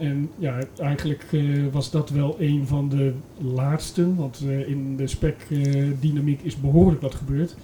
En 0.00 0.30
ja, 0.38 0.58
eigenlijk 0.76 1.26
eh, 1.30 1.42
was 1.72 1.90
dat 1.90 2.10
wel 2.10 2.36
een 2.38 2.66
van 2.66 2.88
de 2.88 3.12
laatste, 3.38 4.14
want 4.14 4.42
eh, 4.46 4.68
in 4.68 4.96
de 4.96 5.06
spec-dynamiek 5.06 6.40
is 6.42 6.60
behoorlijk 6.60 7.00
wat 7.00 7.14
gebeurd. 7.14 7.56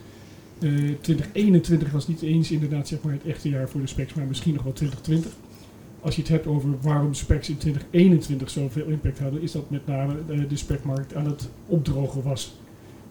Eh 0.58 0.70
2021 1.00 1.90
was 1.90 2.08
niet 2.08 2.22
eens 2.22 2.50
inderdaad 2.50 2.88
zeg 2.88 3.02
maar, 3.02 3.12
het 3.12 3.26
echte 3.26 3.48
jaar 3.48 3.68
voor 3.68 3.80
de 3.80 3.86
specs, 3.86 4.14
maar 4.14 4.26
misschien 4.26 4.54
nog 4.54 4.62
wel 4.62 4.72
2020. 4.72 5.32
Als 6.06 6.16
je 6.16 6.22
het 6.22 6.30
hebt 6.30 6.46
over 6.46 6.68
waarom 6.80 7.14
specs 7.14 7.48
in 7.48 7.56
2021 7.56 8.50
zoveel 8.50 8.86
impact 8.86 9.18
hadden, 9.18 9.42
is 9.42 9.52
dat 9.52 9.70
met 9.70 9.86
name 9.86 10.14
eh, 10.28 10.38
de 10.48 10.56
specmarkt 10.56 11.14
aan 11.14 11.26
het 11.26 11.48
opdrogen 11.66 12.22
was. 12.22 12.56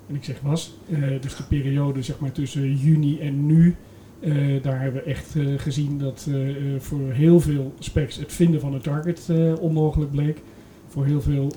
En 0.07 0.15
ik 0.15 0.23
zeg 0.23 0.39
was, 0.41 0.73
eh, 0.89 1.21
dus 1.21 1.35
de 1.35 1.43
periode 1.43 2.01
zeg 2.01 2.19
maar, 2.19 2.31
tussen 2.31 2.75
juni 2.75 3.19
en 3.19 3.45
nu, 3.45 3.75
eh, 4.19 4.63
daar 4.63 4.81
hebben 4.81 5.03
we 5.03 5.09
echt 5.09 5.35
eh, 5.35 5.45
gezien 5.57 5.97
dat 5.97 6.27
eh, 6.29 6.35
voor 6.77 7.11
heel 7.11 7.39
veel 7.39 7.73
specs 7.79 8.15
het 8.15 8.33
vinden 8.33 8.59
van 8.59 8.73
een 8.73 8.81
target 8.81 9.29
onmogelijk 9.59 10.11
bleek. 10.11 10.37
Voor 10.87 11.05
heel 11.05 11.21
veel 11.21 11.51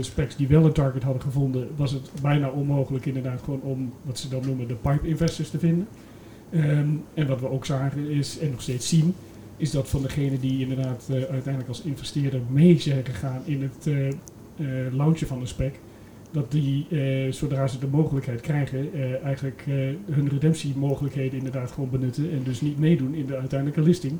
specs 0.00 0.36
die 0.36 0.48
wel 0.48 0.64
een 0.64 0.72
target 0.72 1.02
hadden 1.02 1.22
gevonden, 1.22 1.68
was 1.76 1.92
het 1.92 2.10
bijna 2.22 2.48
onmogelijk 2.48 3.06
inderdaad 3.06 3.40
gewoon 3.44 3.60
om 3.60 3.92
wat 4.02 4.18
ze 4.18 4.28
dan 4.28 4.42
noemen 4.46 4.68
de 4.68 4.74
pipe 4.74 5.08
investors 5.08 5.50
te 5.50 5.58
vinden. 5.58 5.88
Ehm, 6.50 6.88
en 7.14 7.26
wat 7.26 7.40
we 7.40 7.50
ook 7.50 7.66
zagen 7.66 8.08
is, 8.08 8.38
en 8.38 8.50
nog 8.50 8.62
steeds 8.62 8.88
zien, 8.88 9.14
is 9.56 9.70
dat 9.70 9.88
van 9.88 10.02
degenen 10.02 10.40
die 10.40 10.60
inderdaad 10.60 11.06
uiteindelijk 11.10 11.68
als 11.68 11.80
investeerder 11.80 12.40
mee 12.50 12.80
zijn 12.80 13.04
gegaan 13.04 13.42
in 13.44 13.62
het 13.62 13.88
launchen 14.92 15.26
van 15.26 15.40
een 15.40 15.46
spec, 15.46 15.74
dat 16.34 16.50
die, 16.50 16.86
eh, 16.90 17.32
zodra 17.32 17.66
ze 17.66 17.78
de 17.78 17.86
mogelijkheid 17.86 18.40
krijgen, 18.40 18.92
eh, 18.92 19.24
eigenlijk 19.24 19.64
eh, 19.66 19.74
hun 20.10 20.28
redemptiemogelijkheden 20.28 21.38
inderdaad 21.38 21.70
gewoon 21.70 21.90
benutten 21.90 22.30
en 22.30 22.42
dus 22.42 22.60
niet 22.60 22.78
meedoen 22.78 23.14
in 23.14 23.26
de 23.26 23.36
uiteindelijke 23.36 23.82
listing. 23.82 24.18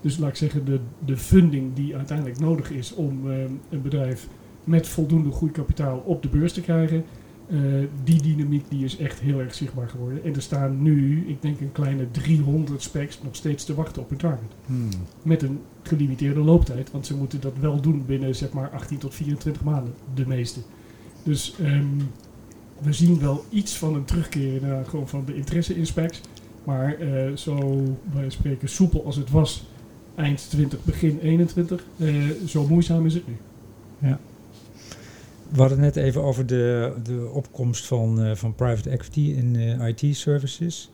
Dus 0.00 0.18
laat 0.18 0.28
ik 0.28 0.36
zeggen, 0.36 0.64
de, 0.64 0.80
de 1.04 1.16
funding 1.16 1.74
die 1.74 1.96
uiteindelijk 1.96 2.38
nodig 2.38 2.70
is 2.70 2.94
om 2.94 3.26
een 3.70 3.82
bedrijf 3.82 4.28
met 4.64 4.88
voldoende 4.88 5.30
groeikapitaal 5.30 5.98
op 5.98 6.22
de 6.22 6.28
beurs 6.28 6.52
te 6.52 6.60
krijgen, 6.60 7.04
die 8.04 8.22
dynamiek 8.22 8.64
die 8.68 8.84
is 8.84 8.96
echt 8.96 9.20
heel 9.20 9.40
erg 9.40 9.54
zichtbaar 9.54 9.88
geworden. 9.88 10.24
En 10.24 10.34
er 10.34 10.42
staan 10.42 10.82
nu, 10.82 11.24
ik 11.28 11.42
denk 11.42 11.60
een 11.60 11.72
kleine 11.72 12.10
300 12.10 12.82
specs 12.82 13.20
nog 13.22 13.36
steeds 13.36 13.64
te 13.64 13.74
wachten 13.74 14.02
op 14.02 14.10
een 14.10 14.16
target. 14.16 14.52
Hmm. 14.66 14.88
Met 15.22 15.42
een 15.42 15.60
gelimiteerde 15.82 16.40
looptijd, 16.40 16.90
want 16.90 17.06
ze 17.06 17.16
moeten 17.16 17.40
dat 17.40 17.58
wel 17.60 17.80
doen 17.80 18.06
binnen 18.06 18.34
zeg 18.34 18.52
maar 18.52 18.70
18 18.70 18.98
tot 18.98 19.14
24 19.14 19.64
maanden, 19.64 19.94
de 20.14 20.26
meeste. 20.26 20.60
Dus 21.22 21.54
ehm, 21.60 21.86
we 22.80 22.92
zien 22.92 23.20
wel 23.20 23.44
iets 23.50 23.76
van 23.76 23.94
een 23.94 24.04
terugkeer 24.04 24.54
inderdaad 24.54 24.88
gewoon 24.88 25.08
van 25.08 25.24
de 25.24 25.34
interesse 25.34 25.76
in 25.76 25.86
specs. 25.86 26.20
Maar 26.64 26.98
eh, 26.98 27.36
zo 27.36 27.82
wij 28.12 28.30
spreken 28.30 28.68
soepel 28.68 29.04
als 29.04 29.16
het 29.16 29.30
was 29.30 29.66
eind 30.14 30.50
20, 30.50 30.84
begin 30.84 31.18
21, 31.20 31.84
eh, 31.98 32.14
zo 32.46 32.66
moeizaam 32.66 33.06
is 33.06 33.14
het 33.14 33.26
nu. 33.26 33.36
We 35.48 35.60
hadden 35.60 35.82
het 35.82 35.94
net 35.94 36.04
even 36.04 36.22
over 36.22 36.46
de, 36.46 36.94
de 37.02 37.30
opkomst 37.32 37.86
van, 37.86 38.22
eh, 38.22 38.34
van 38.34 38.54
private 38.54 38.90
equity 38.90 39.20
in 39.20 39.80
IT-services. 39.80 40.90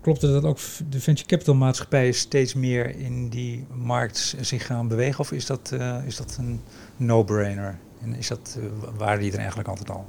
Klopt 0.00 0.22
het 0.22 0.32
dat 0.32 0.44
ook 0.44 0.58
de 0.90 1.00
venture 1.00 1.28
capital 1.28 1.54
maatschappijen 1.54 2.14
steeds 2.14 2.54
meer 2.54 2.98
in 2.98 3.28
die 3.28 3.66
markt 3.74 4.36
zich 4.40 4.66
gaan 4.66 4.88
bewegen? 4.88 5.20
Of 5.20 5.32
is 5.32 5.46
dat, 5.46 5.74
is 6.06 6.16
dat 6.16 6.36
een 6.38 6.60
no-brainer? 6.96 7.78
En 8.02 8.14
is 8.14 8.28
dat, 8.28 8.58
eh, 8.60 8.64
wa- 8.84 8.92
waren 8.98 9.20
die 9.20 9.32
er 9.32 9.38
eigenlijk 9.38 9.68
altijd 9.68 9.90
al? 9.90 10.06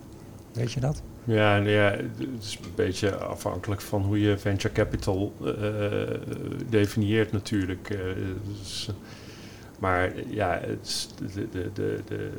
Weet 0.54 0.72
je 0.72 0.80
dat? 0.80 1.02
Ja, 1.24 1.58
nou 1.58 1.70
ja, 1.70 1.90
het 1.92 2.44
is 2.44 2.60
een 2.64 2.72
beetje 2.76 3.16
afhankelijk 3.16 3.82
van 3.82 4.02
hoe 4.02 4.20
je 4.22 4.38
venture 4.38 4.74
capital 4.74 5.34
eh, 5.46 6.20
definieert 6.70 7.32
natuurlijk. 7.32 7.90
eh, 7.90 8.00
dus, 8.60 8.88
eh, 8.90 8.96
maar 9.80 10.12
ja, 10.30 10.60
het 10.62 10.80
is 10.86 11.10
de, 11.34 11.48
de, 11.52 11.70
de, 11.74 12.00
de, 12.08 12.30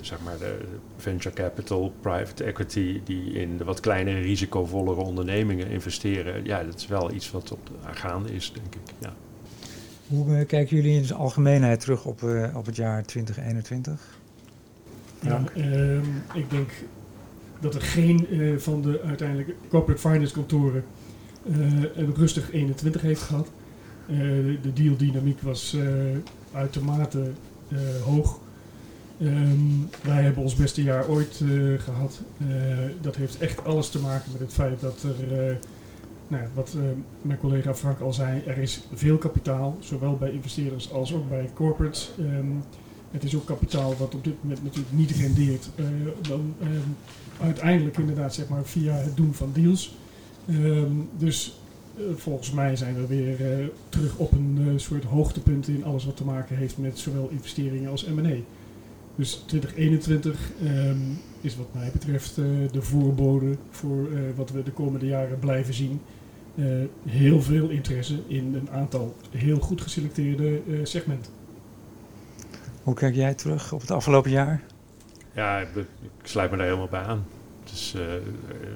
zeg 0.00 0.18
maar 0.24 0.38
de 0.38 0.58
venture 0.96 1.34
capital, 1.34 1.92
private 2.00 2.44
equity, 2.44 3.00
die 3.04 3.32
in 3.32 3.56
de 3.56 3.64
wat 3.64 3.80
kleinere, 3.80 4.20
risicovollere 4.20 5.00
ondernemingen 5.00 5.66
investeren. 5.68 6.44
Ja, 6.44 6.62
dat 6.64 6.74
is 6.74 6.86
wel 6.86 7.12
iets 7.12 7.30
wat 7.30 7.52
op 7.52 7.66
de, 7.66 7.72
gaande 7.94 8.34
is, 8.34 8.52
denk 8.52 8.74
ik. 8.74 8.94
Ja. 8.98 9.12
Hoe 10.08 10.36
eh, 10.36 10.46
kijken 10.46 10.76
jullie 10.76 10.96
in 10.96 11.02
de 11.06 11.14
algemeenheid 11.14 11.80
terug 11.80 12.04
op, 12.04 12.22
eh, 12.22 12.56
op 12.56 12.66
het 12.66 12.76
jaar 12.76 13.02
2021? 13.04 14.18
Ja, 15.20 15.42
ehm, 15.54 16.04
ik 16.34 16.50
denk 16.50 16.70
dat 17.60 17.74
er 17.74 17.80
geen 17.82 18.26
eh, 18.28 18.56
van 18.56 18.82
de 18.82 19.00
uiteindelijke 19.06 19.54
corporate 19.68 20.08
finance 20.08 20.32
kantoren 20.34 20.84
eh, 21.50 21.56
een 21.96 22.14
rustig 22.14 22.52
21 22.52 23.00
heeft 23.02 23.22
gehad. 23.22 23.48
Eh, 24.08 24.16
de 24.62 24.72
deal 24.74 24.96
dynamiek 24.96 25.40
was 25.40 25.74
eh, 25.74 25.82
uitermate 26.52 27.30
eh, 27.68 27.78
hoog. 28.04 28.38
Ehm, 29.20 29.58
wij 30.02 30.22
hebben 30.22 30.42
ons 30.42 30.54
beste 30.54 30.82
jaar 30.82 31.08
ooit 31.08 31.40
eh, 31.42 31.48
gehad. 31.82 32.20
Eh, 32.38 32.46
dat 33.00 33.16
heeft 33.16 33.38
echt 33.38 33.64
alles 33.64 33.88
te 33.88 33.98
maken 33.98 34.32
met 34.32 34.40
het 34.40 34.52
feit 34.52 34.80
dat 34.80 35.02
er, 35.02 35.46
eh, 35.48 35.56
nou, 36.28 36.42
wat 36.54 36.74
eh, 36.76 36.82
mijn 37.22 37.38
collega 37.38 37.74
Frank 37.74 38.00
al 38.00 38.12
zei, 38.12 38.42
er 38.46 38.58
is 38.58 38.82
veel 38.94 39.16
kapitaal, 39.18 39.76
zowel 39.80 40.16
bij 40.16 40.30
investeerders 40.30 40.92
als 40.92 41.14
ook 41.14 41.28
bij 41.28 41.50
corporates. 41.54 42.10
Ehm, 42.18 42.46
het 43.10 43.24
is 43.24 43.34
ook 43.36 43.46
kapitaal 43.46 43.96
wat 43.96 44.14
op 44.14 44.24
dit 44.24 44.42
moment 44.42 44.62
natuurlijk 44.64 44.92
niet 44.92 45.10
rendeert. 45.10 45.68
eh, 45.74 45.84
dan 46.28 46.54
ehm, 46.60 47.44
uiteindelijk 47.44 47.98
inderdaad 47.98 48.34
zeg 48.34 48.48
maar 48.48 48.64
via 48.64 48.94
het 48.94 49.16
doen 49.16 49.34
van 49.34 49.50
deals. 49.52 49.96
Ehm, 50.48 50.92
dus 51.18 51.60
eh, 51.96 52.02
volgens 52.14 52.52
mij 52.52 52.76
zijn 52.76 52.94
we 52.94 53.06
weer 53.06 53.52
eh, 53.52 53.66
terug 53.88 54.16
op 54.16 54.32
een 54.32 54.72
soort 54.76 55.04
hoogtepunt 55.04 55.68
in 55.68 55.84
alles 55.84 56.04
wat 56.04 56.16
te 56.16 56.24
maken 56.24 56.56
heeft 56.56 56.78
met 56.78 56.98
zowel 56.98 57.28
investeringen 57.28 57.90
als 57.90 58.06
M&A. 58.06 58.36
Dus 59.16 59.42
2021 59.46 60.50
ehm, 60.62 60.96
is 61.40 61.56
wat 61.56 61.74
mij 61.74 61.90
betreft 61.92 62.34
de 62.72 62.82
voorbode 62.82 63.56
voor 63.70 64.08
wat 64.36 64.50
we 64.50 64.62
de 64.62 64.70
komende 64.70 65.06
jaren 65.06 65.38
blijven 65.38 65.74
zien. 65.74 66.00
Heel 67.06 67.42
veel 67.42 67.68
interesse 67.68 68.18
in 68.26 68.54
een 68.54 68.70
aantal 68.70 69.14
heel 69.30 69.58
goed 69.58 69.80
geselecteerde 69.80 70.60
segmenten. 70.82 71.32
Hoe 72.82 72.94
kijk 72.94 73.14
jij 73.14 73.34
terug 73.34 73.72
op 73.72 73.80
het 73.80 73.90
afgelopen 73.90 74.30
jaar? 74.30 74.62
Ja, 75.32 75.58
ik, 75.58 75.86
sluit 76.22 76.50
me 76.50 76.56
daar 76.56 76.66
helemaal 76.66 76.88
bij 76.88 77.02
aan. 77.02 77.26
Het 77.62 77.72
is 77.72 77.94
eh, 77.96 78.02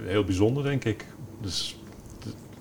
heel 0.07 0.25
bijzonder, 0.25 0.63
denk 0.63 0.85
ik. 0.85 1.07
Dus 1.41 1.79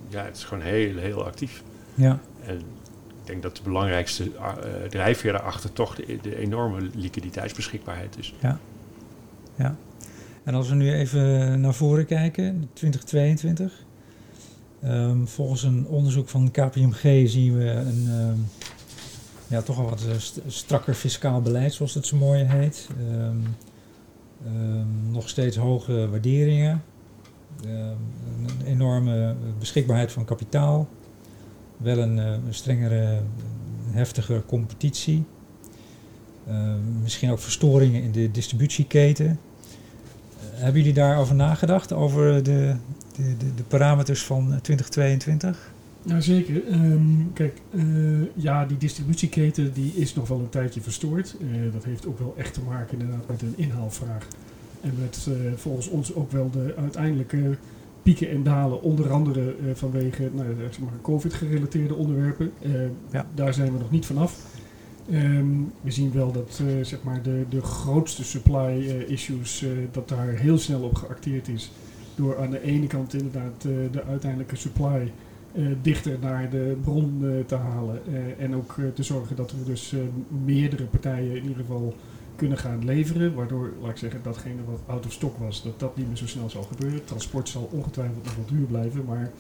ja, 0.08 0.24
het 0.24 0.38
is 0.38 0.44
gewoon 0.44 0.64
heel, 0.64 0.98
heel 0.98 1.26
actief. 1.26 1.64
Ja. 1.96 2.20
En 2.46 2.58
ik 2.58 3.26
denk 3.26 3.42
dat 3.42 3.56
de 3.56 3.64
belangrijkste 3.64 4.32
eh, 4.36 4.54
drijfveer 4.90 5.32
daarachter 5.32 5.74
toch 5.74 5.96
de, 5.96 6.20
de 6.22 6.38
enorme 6.38 6.90
liquiditeitsbeschikbaarheid 6.94 8.18
is. 8.18 8.34
En 10.44 10.54
als 10.54 10.70
we 10.70 10.76
nu 10.76 10.94
even 10.94 11.62
naar 11.62 11.74
voren 11.74 12.06
kijken, 12.06 12.70
2022. 12.74 13.84
Ehm, 14.82 15.26
volgens 15.26 15.64
een 15.64 15.88
onderzoek 15.88 16.30
van 16.30 16.52
KPMG 16.52 17.30
zien 17.30 17.58
we 17.58 17.70
een 17.70 18.08
ehm, 18.10 18.40
ja, 19.48 19.62
toch 19.62 19.78
al 19.80 19.90
wat 19.90 20.04
eh, 20.10 20.18
st- 20.18 20.40
strakker 20.48 20.94
fiscaal 20.94 21.42
beleid, 21.42 21.74
zoals 21.74 21.94
het 21.94 22.06
zo 22.06 22.18
mooi 22.18 22.44
heet. 22.44 22.88
Ehm, 23.00 23.38
ehm, 24.46 25.12
nog 25.12 25.30
steeds 25.30 25.58
hoge 25.58 26.10
waarderingen. 26.10 26.84
Ehm, 27.66 27.72
een 28.60 28.66
enorme 28.66 29.36
beschikbaarheid 29.60 30.12
van 30.12 30.26
kapitaal. 30.26 30.88
Wel 31.78 31.98
een, 31.98 32.20
eh, 32.20 32.34
strengere, 32.50 33.20
heftige 33.92 34.44
competitie. 34.48 35.24
Misschien 37.02 37.32
ook 37.32 37.40
verstoringen 37.40 38.04
in 38.04 38.12
de 38.12 38.32
distributieketen. 38.32 39.40
Hebben 40.40 40.82
jullie 40.82 40.94
daarover 40.96 41.36
nagedacht, 41.36 41.94
over 41.94 42.44
de, 42.44 42.76
de, 43.16 43.38
de, 43.38 43.54
de 43.56 43.64
parameters 43.64 44.24
van 44.24 44.54
eh, 44.54 44.60
2022? 44.60 45.73
Ja, 46.06 46.20
zeker. 46.22 46.68
Ehm, 46.68 47.02
kijk, 47.34 47.62
eh, 47.72 47.84
ja, 48.34 48.66
die 48.66 48.78
distributieketen 48.78 49.74
die 49.74 49.92
is 49.96 50.14
nog 50.14 50.28
wel 50.28 50.40
een 50.40 50.50
tijdje 50.50 50.82
verstoord. 50.82 51.36
Eh, 51.42 51.74
dat 51.74 51.84
heeft 51.84 52.08
ook 52.08 52.20
wel 52.20 52.34
echt 52.38 52.54
te 52.54 52.62
maken 52.62 53.00
inderdaad 53.00 53.28
met 53.28 53.42
een 53.42 53.54
inhaalvraag. 53.56 54.28
En 54.82 54.94
met 55.00 55.28
eh, 55.30 55.36
volgens 55.56 55.88
ons 55.88 56.14
ook 56.14 56.32
wel 56.32 56.50
de 56.52 56.74
uiteindelijke 56.78 57.58
pieken 58.02 58.30
en 58.30 58.44
dalen, 58.44 58.82
onder 58.82 59.12
andere 59.12 59.56
vanwege 59.74 60.30
nou, 60.34 60.48
zeg 60.58 60.80
maar, 60.80 60.94
COVID-gerelateerde 61.02 61.96
onderwerpen. 61.96 62.52
Ja. 63.12 63.26
Daar 63.34 63.54
zijn 63.54 63.72
we 63.74 63.80
nog 63.80 63.92
niet 63.92 64.06
vanaf. 64.06 64.46
Ehm, 65.10 65.46
we 65.82 65.92
zien 65.92 66.12
wel 66.12 66.32
dat 66.32 66.62
zeg 66.82 67.04
maar 67.04 67.22
de, 67.22 67.46
de 67.50 67.62
grootste 67.62 68.24
supply 68.24 69.04
issues, 69.08 69.66
dat 69.92 70.10
daar 70.10 70.28
heel 70.28 70.58
snel 70.58 70.82
op 70.82 70.96
geacteerd 70.96 71.48
is. 71.48 71.72
Door 72.16 72.40
aan 72.40 72.50
de 72.50 72.62
ene 72.62 72.88
kant 72.88 73.14
inderdaad 73.14 73.62
de 73.62 74.04
uiteindelijke 74.08 74.56
supply 74.56 75.12
dichter 75.82 76.18
naar 76.22 76.50
de 76.50 76.78
bron 76.84 77.20
eh, 77.24 77.46
te 77.46 77.56
halen. 77.56 78.02
eh, 78.14 78.44
en 78.44 78.56
ook 78.56 78.76
eh, 78.78 78.86
te 78.94 79.04
zorgen 79.04 79.36
dat 79.36 79.52
we 79.52 79.64
dus 79.66 79.94
eh, 79.94 80.00
meerdere 80.46 80.84
partijen 80.84 81.30
in 81.36 81.42
ieder 81.42 81.56
geval 81.58 81.94
kunnen 82.36 82.58
gaan 82.58 82.86
leveren. 82.86 83.34
Waardoor, 83.34 83.72
laat 83.82 83.90
ik 83.92 83.98
zeggen, 83.98 84.20
datgene 84.24 84.64
wat 84.70 84.82
out 84.86 85.06
of 85.06 85.12
stock 85.12 85.38
was, 85.38 85.64
dat 85.64 85.80
dat 85.80 85.98
niet 85.98 86.08
meer 86.08 86.18
zo 86.18 86.28
snel 86.28 86.50
zal 86.50 86.64
gebeuren. 86.64 87.06
Transport 87.06 87.50
zal 87.50 87.70
ongetwijfeld 87.72 88.24
nog 88.24 88.36
wel 88.36 88.46
duur 88.58 88.66
blijven. 88.66 89.06
Maar 89.06 89.32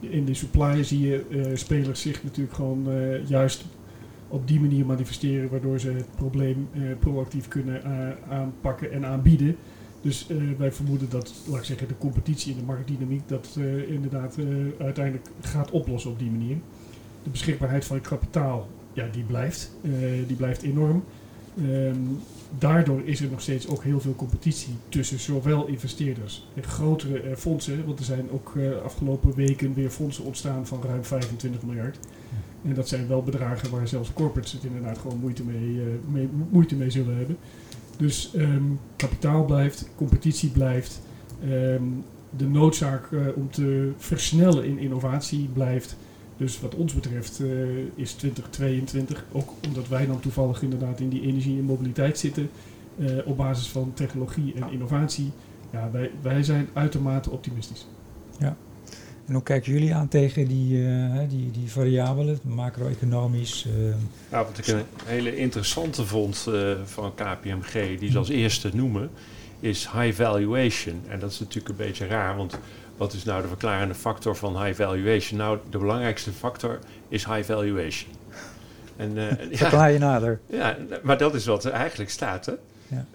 in 0.00 0.24
de 0.24 0.34
supply 0.34 0.82
zie 0.84 1.00
je 1.00 1.24
eh, 1.30 1.56
spelers 1.56 2.00
zich 2.00 2.24
natuurlijk 2.24 2.54
gewoon 2.54 2.90
eh, 2.90 3.26
juist 3.28 3.64
op 4.28 4.48
die 4.48 4.60
manier 4.60 4.86
manifesteren, 4.86 5.50
waardoor 5.50 5.80
ze 5.80 5.90
het 5.90 6.06
probleem 6.16 6.68
eh, 6.72 6.80
proactief 6.98 7.48
kunnen 7.48 7.84
eh, 7.84 8.08
aanpakken 8.28 8.92
en 8.92 9.06
aanbieden. 9.06 9.56
Dus 10.02 10.26
eh, 10.28 10.36
wij 10.58 10.72
vermoeden 10.72 11.10
dat, 11.10 11.32
laat 11.46 11.58
ik 11.58 11.64
zeggen, 11.64 11.88
de 11.88 11.98
competitie 11.98 12.52
en 12.52 12.58
de 12.58 12.64
marktdynamiek 12.64 13.28
dat 13.28 13.56
eh, 13.58 13.90
inderdaad 13.90 14.36
eh, 14.38 14.44
uiteindelijk 14.84 15.26
gaat 15.40 15.70
oplossen 15.70 16.10
op 16.10 16.18
die 16.18 16.30
manier. 16.30 16.56
De 17.22 17.30
beschikbaarheid 17.30 17.84
van 17.84 17.96
het 17.96 18.08
kapitaal, 18.08 18.68
ja, 18.92 19.08
die 19.12 19.24
blijft. 19.24 19.70
Die 20.26 20.36
blijft 20.36 20.62
enorm. 20.62 21.04
Ehm, 21.58 21.96
daardoor 22.58 23.02
is 23.04 23.20
er 23.20 23.30
nog 23.30 23.40
steeds 23.40 23.68
ook 23.68 23.82
heel 23.82 24.00
veel 24.00 24.14
competitie 24.14 24.74
tussen 24.88 25.18
zowel 25.18 25.66
investeerders 25.66 26.46
en 26.54 26.62
grotere 26.62 27.36
fondsen. 27.36 27.86
Want 27.86 27.98
er 27.98 28.04
zijn 28.04 28.30
ook 28.30 28.52
afgelopen 28.84 29.34
weken 29.34 29.74
weer 29.74 29.90
fondsen 29.90 30.24
ontstaan 30.24 30.66
van 30.66 30.82
ruim 30.82 31.04
25 31.04 31.62
miljard. 31.62 31.98
En 32.64 32.74
dat 32.74 32.88
zijn 32.88 33.08
wel 33.08 33.22
bedragen 33.22 33.70
waar 33.70 33.88
zelfs 33.88 34.12
corporates 34.12 34.52
het 34.52 34.64
inderdaad 34.64 34.98
gewoon 34.98 35.18
moeite 35.18 35.42
mee, 35.42 35.82
mee, 36.08 36.28
moeite 36.50 36.74
mee 36.74 36.90
zullen 36.90 37.16
hebben. 37.16 37.36
Dus 38.02 38.30
ehm, 38.34 38.62
kapitaal 38.96 39.44
blijft, 39.44 39.88
competitie 39.96 40.50
blijft. 40.50 41.00
ehm, 41.42 41.82
de 42.36 42.48
noodzaak 42.48 43.12
eh, 43.12 43.20
om 43.34 43.50
te 43.50 43.92
versnellen 43.96 44.64
in 44.64 44.78
innovatie 44.78 45.48
blijft. 45.52 45.96
Dus 46.36 46.60
wat 46.60 46.74
ons 46.74 46.94
betreft 46.94 47.40
eh, 47.40 47.48
is 47.94 48.12
2022, 48.12 49.24
ook 49.32 49.50
omdat 49.66 49.88
wij 49.88 50.06
dan 50.06 50.20
toevallig 50.20 50.62
inderdaad 50.62 51.00
in 51.00 51.08
die 51.08 51.22
energie 51.22 51.58
en 51.58 51.64
mobiliteit 51.64 52.18
zitten, 52.18 52.50
eh, 52.98 53.06
op 53.24 53.36
basis 53.36 53.68
van 53.68 53.92
technologie 53.94 54.54
en 54.54 54.72
innovatie, 54.72 55.30
ja, 55.72 55.90
wij, 55.90 56.10
wij 56.22 56.42
zijn 56.42 56.68
uitermate 56.72 57.30
optimistisch. 57.30 57.86
En 59.26 59.32
hoe 59.34 59.42
kijken 59.42 59.72
jullie 59.72 59.94
aan 59.94 60.08
tegen 60.08 60.48
die, 60.48 60.86
eh, 60.86 61.18
die, 61.28 61.50
die 61.50 61.70
variabelen, 61.70 62.38
macro-economisch? 62.42 63.66
eh, 63.66 63.94
Nou, 64.30 64.46
wat 64.46 64.58
ik 64.58 64.66
een 64.66 64.84
hele 65.04 65.36
interessante 65.36 66.04
vond 66.06 66.46
eh, 66.48 66.70
van 66.84 67.14
KPMG, 67.14 67.98
die 67.98 68.10
ze 68.10 68.18
als 68.18 68.28
eerste 68.28 68.70
noemen, 68.72 69.10
is 69.60 69.88
high 69.92 70.22
valuation. 70.22 71.02
En 71.08 71.18
dat 71.18 71.30
is 71.30 71.38
natuurlijk 71.40 71.68
een 71.68 71.86
beetje 71.86 72.06
raar, 72.06 72.36
want 72.36 72.58
wat 72.96 73.12
is 73.12 73.24
nou 73.24 73.42
de 73.42 73.48
verklarende 73.48 73.94
factor 73.94 74.36
van 74.36 74.64
high 74.64 74.82
valuation? 74.82 75.38
Nou, 75.38 75.58
de 75.70 75.78
belangrijkste 75.78 76.30
factor 76.32 76.78
is 77.08 77.24
high 77.24 77.42
valuation. 77.52 78.10
En, 78.96 79.14
ja, 79.50 79.56
Verklaar 79.56 79.90
je 79.92 79.98
nader. 79.98 80.40
ja, 80.46 80.76
maar 81.02 81.18
dat 81.18 81.34
is 81.34 81.46
wat 81.46 81.64
er 81.64 81.72
eigenlijk 81.72 82.10
staat. 82.10 82.46
Hè? 82.46 82.52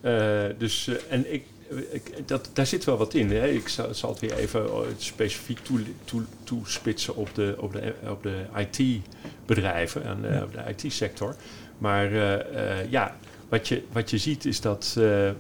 Ja. 0.01 0.53
Dus, 0.57 0.89
en 1.09 1.33
ik, 1.33 1.45
dat, 2.25 2.49
daar 2.53 2.65
zit 2.65 2.83
wel 2.83 2.97
wat 2.97 3.13
in. 3.13 3.29
Hè? 3.31 3.47
Ik 3.47 3.67
zal, 3.67 3.93
zal 3.93 4.09
het 4.09 4.19
weer 4.19 4.33
even 4.35 4.63
eh, 4.65 4.79
specifiek 4.97 5.59
toe, 5.59 5.79
toe, 6.05 6.21
toespitsen 6.43 7.15
op 7.15 7.29
de, 7.35 7.55
op 7.59 7.73
de, 7.73 7.93
op 8.09 8.23
de 8.23 8.45
IT-bedrijven 8.55 10.03
en 10.03 10.25
eh, 10.25 10.33
Ja. 10.35 10.43
op 10.43 10.53
de 10.53 10.61
IT-sector. 10.75 11.35
Maar 11.77 12.05
eh, 12.11 12.79
eh, 12.79 12.91
ja, 12.91 13.15
wat 13.49 13.67
je, 13.67 13.83
wat 13.91 14.09
je 14.09 14.17
ziet 14.17 14.45
is 14.45 14.61
dat 14.61 14.93
er 14.97 15.35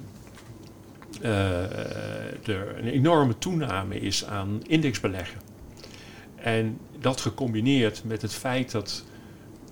een 2.77 2.87
enorme 2.87 3.37
toename 3.37 3.99
is 3.99 4.25
aan 4.25 4.61
indexbeleggen. 4.67 5.39
En 6.35 6.77
dat 6.99 7.21
gecombineerd 7.21 8.03
met 8.03 8.21
het 8.21 8.33
feit 8.33 8.71
dat 8.71 9.03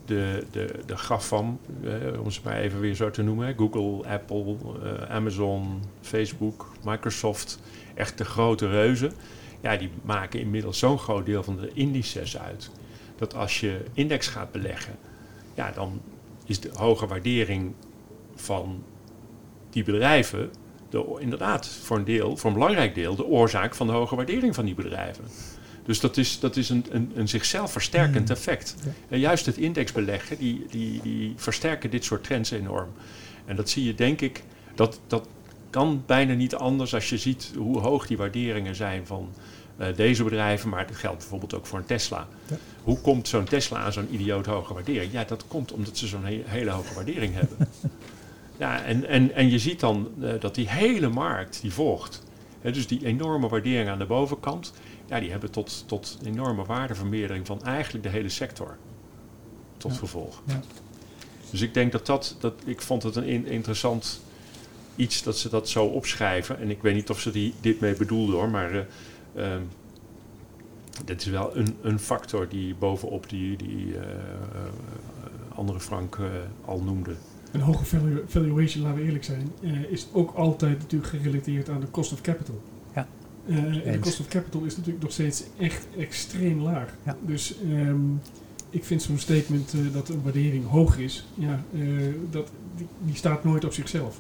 de, 0.06 0.46
de, 0.52 0.80
de 0.86 0.98
GAFAM, 0.98 1.60
eh, 1.84 2.22
om 2.22 2.32
ze 2.32 2.40
maar 2.44 2.58
even 2.58 2.80
weer 2.80 2.96
zo 2.96 3.10
te 3.10 3.22
noemen, 3.22 3.56
Google, 3.58 4.10
Apple, 4.10 4.56
eh, 4.84 5.16
Amazon, 5.16 5.82
Facebook, 6.02 6.72
Microsoft, 6.84 7.60
echt 7.94 8.18
de 8.18 8.26
grote 8.26 8.68
reuzen, 8.68 9.12
ja, 9.62 9.78
die 9.78 9.90
maken 10.04 10.40
inmiddels 10.40 10.80
zo'n 10.80 11.00
groot 11.00 11.26
deel 11.26 11.44
van 11.44 11.58
de 11.58 11.72
indices 11.74 12.38
uit. 12.38 12.72
Dat 13.16 13.36
als 13.36 13.60
je 13.60 13.82
index 13.94 14.28
gaat 14.28 14.52
beleggen, 14.52 14.96
ja, 15.54 15.72
dan 15.72 16.02
is 16.46 16.60
de 16.60 16.70
hoge 16.74 17.08
waardering 17.08 17.74
van 18.36 18.84
die 19.70 19.84
bedrijven 19.84 20.52
de, 20.90 21.16
inderdaad 21.20 21.68
voor 21.68 21.98
een 21.98 22.04
deel, 22.04 22.38
voor 22.38 22.50
een 22.50 22.56
belangrijk 22.58 22.96
deel, 22.96 23.16
de 23.16 23.26
oorzaak 23.26 23.76
van 23.76 23.88
de 23.88 23.94
hoge 23.94 24.16
waardering 24.16 24.56
van 24.56 24.66
die 24.66 24.76
bedrijven. 24.76 25.24
Dus 25.86 26.00
dat 26.00 26.18
is, 26.18 26.40
dat 26.40 26.56
is 26.58 26.70
een, 26.70 26.86
een, 26.90 27.12
een 27.16 27.28
zichzelf 27.28 27.72
versterkend 27.72 28.28
Mm. 28.30 28.36
effect. 28.36 28.76
En 29.10 29.20
juist 29.20 29.46
het 29.46 29.58
indexbeleggen, 29.58 30.38
die, 30.38 30.66
die, 30.70 31.00
die 31.04 31.34
versterken 31.36 31.90
dit 31.90 32.04
soort 32.04 32.24
trends 32.24 32.52
enorm. 32.52 32.90
En 33.46 33.56
dat 33.56 33.70
zie 33.70 33.84
je 33.84 33.96
denk 33.96 34.22
ik, 34.22 34.44
dat, 34.76 35.00
dat 35.08 35.28
kan 35.70 36.04
bijna 36.06 36.34
niet 36.34 36.56
anders 36.56 36.94
als 36.94 37.10
je 37.10 37.18
ziet 37.18 37.52
hoe 37.58 37.80
hoog 37.80 38.08
die 38.08 38.18
waarderingen 38.18 38.76
zijn 38.76 39.06
van 39.06 39.30
eh, 39.78 39.96
deze 39.96 40.24
bedrijven. 40.24 40.70
Maar 40.70 40.88
dat 40.88 40.96
geldt 40.96 41.18
bijvoorbeeld 41.18 41.54
ook 41.54 41.66
voor 41.66 41.80
een 41.80 41.86
Tesla. 41.86 42.28
Ja. 42.50 42.58
Hoe 42.84 42.98
komt 43.02 43.28
zo'n 43.28 43.44
Tesla 43.46 43.80
aan 43.80 43.94
zo'n 43.94 44.14
idioot 44.14 44.46
hoge 44.46 44.74
waardering? 44.74 45.12
Ja, 45.12 45.24
dat 45.24 45.46
komt 45.48 45.72
omdat 45.72 45.98
ze 45.98 46.08
zo'n 46.08 46.26
he- 46.26 46.44
hele 46.46 46.70
hoge 46.72 46.94
waardering 46.94 47.34
hebben. 47.34 47.58
Ja, 48.58 48.84
en, 48.84 49.08
en, 49.08 49.34
en 49.36 49.50
je 49.50 49.60
ziet 49.60 49.80
dan 49.80 50.10
eh, 50.22 50.30
dat 50.40 50.56
die 50.56 50.70
hele 50.70 51.10
markt 51.10 51.62
die 51.62 51.72
volgt. 51.74 52.24
Hè, 52.62 52.72
dus 52.72 52.88
die 52.88 53.06
enorme 53.06 53.48
waardering 53.48 53.90
aan 53.90 53.98
de 54.00 54.06
bovenkant, 54.06 54.74
ja, 55.06 55.20
die 55.20 55.32
hebben 55.32 55.52
tot, 55.52 55.84
tot 55.88 56.18
enorme 56.24 56.66
waardevermeerdering 56.66 57.46
van 57.46 57.64
eigenlijk 57.64 58.04
de 58.04 58.10
hele 58.12 58.30
sector 58.30 58.78
tot 59.78 59.92
Ja. 59.92 59.98
gevolg. 59.98 60.42
Ja. 60.46 60.62
Dus 61.52 61.62
ik 61.62 61.74
denk 61.74 61.92
dat 61.92 62.06
dat, 62.06 62.36
dat 62.40 62.54
ik 62.66 62.82
vond 62.82 63.04
het 63.04 63.16
een 63.16 63.24
in- 63.24 63.46
interessant 63.46 64.22
iets 64.96 65.24
dat 65.24 65.38
ze 65.38 65.50
dat 65.50 65.70
zo 65.70 65.86
opschrijven. 65.86 66.60
En 66.60 66.70
ik 66.70 66.82
weet 66.82 66.96
niet 66.96 67.10
of 67.10 67.20
ze 67.20 67.32
die, 67.32 67.54
dit 67.62 67.80
mee 67.80 67.94
bedoelden 67.96 68.36
hoor, 68.36 68.50
maar 68.50 68.88
ehm, 69.36 69.62
dit 71.06 71.22
is 71.22 71.28
wel 71.28 71.58
een, 71.58 71.76
een 71.82 72.00
factor 72.00 72.48
die 72.50 72.76
bovenop 72.76 73.30
die, 73.30 73.58
die 73.58 73.98
eh, 73.98 74.02
eh, 74.02 74.18
andere 75.56 75.80
Frank 75.80 76.18
al 76.66 76.82
noemde. 76.82 77.16
Een 77.52 77.62
hoge 77.62 77.86
valu- 77.86 78.24
valuation, 78.28 78.84
laten 78.84 79.00
we 79.00 79.06
eerlijk 79.06 79.24
zijn, 79.24 79.52
is 79.90 80.08
ook 80.12 80.34
altijd 80.36 80.78
natuurlijk 80.80 81.12
gerelateerd 81.12 81.70
aan 81.70 81.80
de 81.80 81.92
cost 81.92 82.14
of 82.14 82.22
capital. 82.22 82.62
Eh, 83.48 83.88
en 83.88 83.92
de 83.92 84.00
cost 84.00 84.20
of 84.20 84.28
capital 84.28 84.64
is 84.64 84.78
natuurlijk 84.78 85.04
nog 85.04 85.12
steeds 85.12 85.44
echt 85.58 85.88
extreem 85.98 86.62
laag. 86.62 86.96
Ja. 87.06 87.18
Dus 87.26 87.56
ehm, 87.62 88.00
ik 88.70 88.84
vind 88.84 89.02
zo'n 89.02 89.18
statement 89.18 89.74
eh, 89.74 89.94
dat 89.94 90.10
een 90.10 90.22
waardering 90.24 90.68
hoog 90.68 90.98
is, 90.98 91.26
ja, 91.34 91.64
eh, 91.74 91.82
dat, 92.30 92.52
die, 92.76 92.88
die 93.06 93.16
staat 93.16 93.44
nooit 93.44 93.66
op 93.66 93.74
zichzelf. 93.74 94.20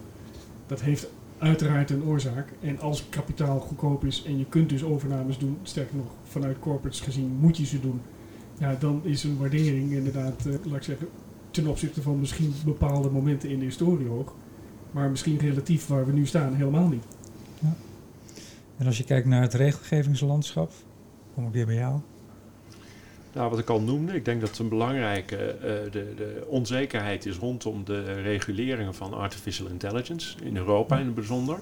Dat 0.67 0.81
heeft 0.81 1.07
uiteraard 1.37 1.89
een 1.89 2.03
oorzaak. 2.03 2.53
En 2.61 2.79
als 2.79 3.09
kapitaal 3.09 3.59
goedkoop 3.59 4.05
is 4.05 4.23
en 4.27 4.37
je 4.37 4.45
kunt 4.45 4.69
dus 4.69 4.83
overnames 4.83 5.37
doen, 5.37 5.57
sterker 5.63 5.95
nog, 5.95 6.11
vanuit 6.23 6.59
corporates 6.59 7.01
gezien 7.01 7.37
moet 7.39 7.57
je 7.57 7.65
ze 7.65 7.79
doen, 7.79 8.01
ja, 8.59 8.75
dan 8.79 9.01
is 9.03 9.23
een 9.23 9.37
waardering 9.37 9.91
inderdaad, 9.91 10.45
laat 10.63 10.75
ik 10.75 10.83
zeggen, 10.83 11.07
ten 11.51 11.67
opzichte 11.67 12.01
van 12.01 12.19
misschien 12.19 12.53
bepaalde 12.65 13.09
momenten 13.09 13.49
in 13.49 13.59
de 13.59 13.65
historie 13.65 14.07
hoog. 14.07 14.35
Maar 14.91 15.09
misschien 15.09 15.37
relatief 15.37 15.87
waar 15.87 16.05
we 16.05 16.11
nu 16.11 16.25
staan 16.25 16.53
helemaal 16.53 16.87
niet. 16.87 17.03
En 18.77 18.85
als 18.85 18.97
je 18.97 19.03
kijkt 19.03 19.27
naar 19.27 19.41
het 19.41 19.53
regelgevingslandschap, 19.53 20.71
kom 21.33 21.47
ik 21.47 21.53
weer 21.53 21.65
bij 21.65 21.75
jou. 21.75 21.99
Nou, 23.33 23.49
wat 23.49 23.59
ik 23.59 23.69
al 23.69 23.81
noemde, 23.81 24.13
ik 24.13 24.25
denk 24.25 24.41
dat 24.41 24.57
een 24.57 24.69
belangrijke 24.69 25.35
eh, 25.35 25.91
de, 25.91 26.13
de 26.15 26.45
onzekerheid 26.47 27.25
is 27.25 27.37
rondom 27.37 27.83
de 27.83 28.21
reguleringen 28.21 28.95
van 28.95 29.13
artificial 29.13 29.67
intelligence 29.67 30.35
in 30.43 30.57
Europa 30.57 30.97
in 30.97 31.05
het 31.05 31.15
bijzonder. 31.15 31.59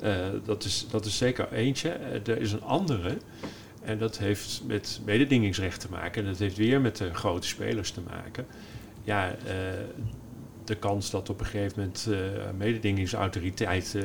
Eh, 0.00 0.16
dat, 0.44 0.64
is, 0.64 0.86
dat 0.90 1.04
is 1.04 1.16
zeker 1.16 1.52
eentje. 1.52 1.88
Eh, 1.88 2.26
er 2.26 2.40
is 2.40 2.52
een 2.52 2.62
andere 2.62 3.16
en 3.82 3.98
dat 3.98 4.18
heeft 4.18 4.62
met 4.66 5.00
mededingingsrecht 5.04 5.80
te 5.80 5.90
maken. 5.90 6.22
En 6.22 6.28
dat 6.28 6.38
heeft 6.38 6.56
weer 6.56 6.80
met 6.80 6.96
de 6.96 7.14
grote 7.14 7.46
spelers 7.46 7.90
te 7.90 8.00
maken. 8.10 8.46
Ja, 9.04 9.34
de 10.66 10.74
kans 10.74 11.10
dat 11.10 11.30
op 11.30 11.40
een 11.40 11.46
gegeven 11.46 11.72
moment 11.76 12.06
eh 12.10 12.50
mededingingsautoriteit 12.56 13.94
eh, 13.94 14.02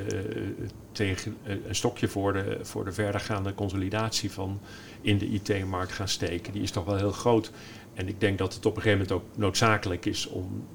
tegen 0.91 1.37
eh, 1.43 1.55
een 1.67 1.75
stokje 1.75 2.07
voor 2.07 2.33
de, 2.33 2.59
voor 2.61 2.85
de 2.85 2.91
verdergaande 2.91 3.53
consolidatie 3.53 4.31
van 4.31 4.59
in 5.01 5.17
de 5.17 5.25
IT-markt 5.29 5.91
gaan 5.91 6.07
steken, 6.07 6.53
die 6.53 6.61
is 6.61 6.71
toch 6.71 6.85
wel 6.85 6.95
heel 6.95 7.11
groot. 7.11 7.51
En 7.93 8.07
ik 8.07 8.19
denk 8.19 8.37
dat 8.37 8.53
het 8.53 8.65
op 8.65 8.75
een 8.75 8.81
gegeven 8.81 9.07
moment 9.07 9.25
ook 9.25 9.37
noodzakelijk 9.37 10.05
is 10.05 10.27
om 10.27 10.65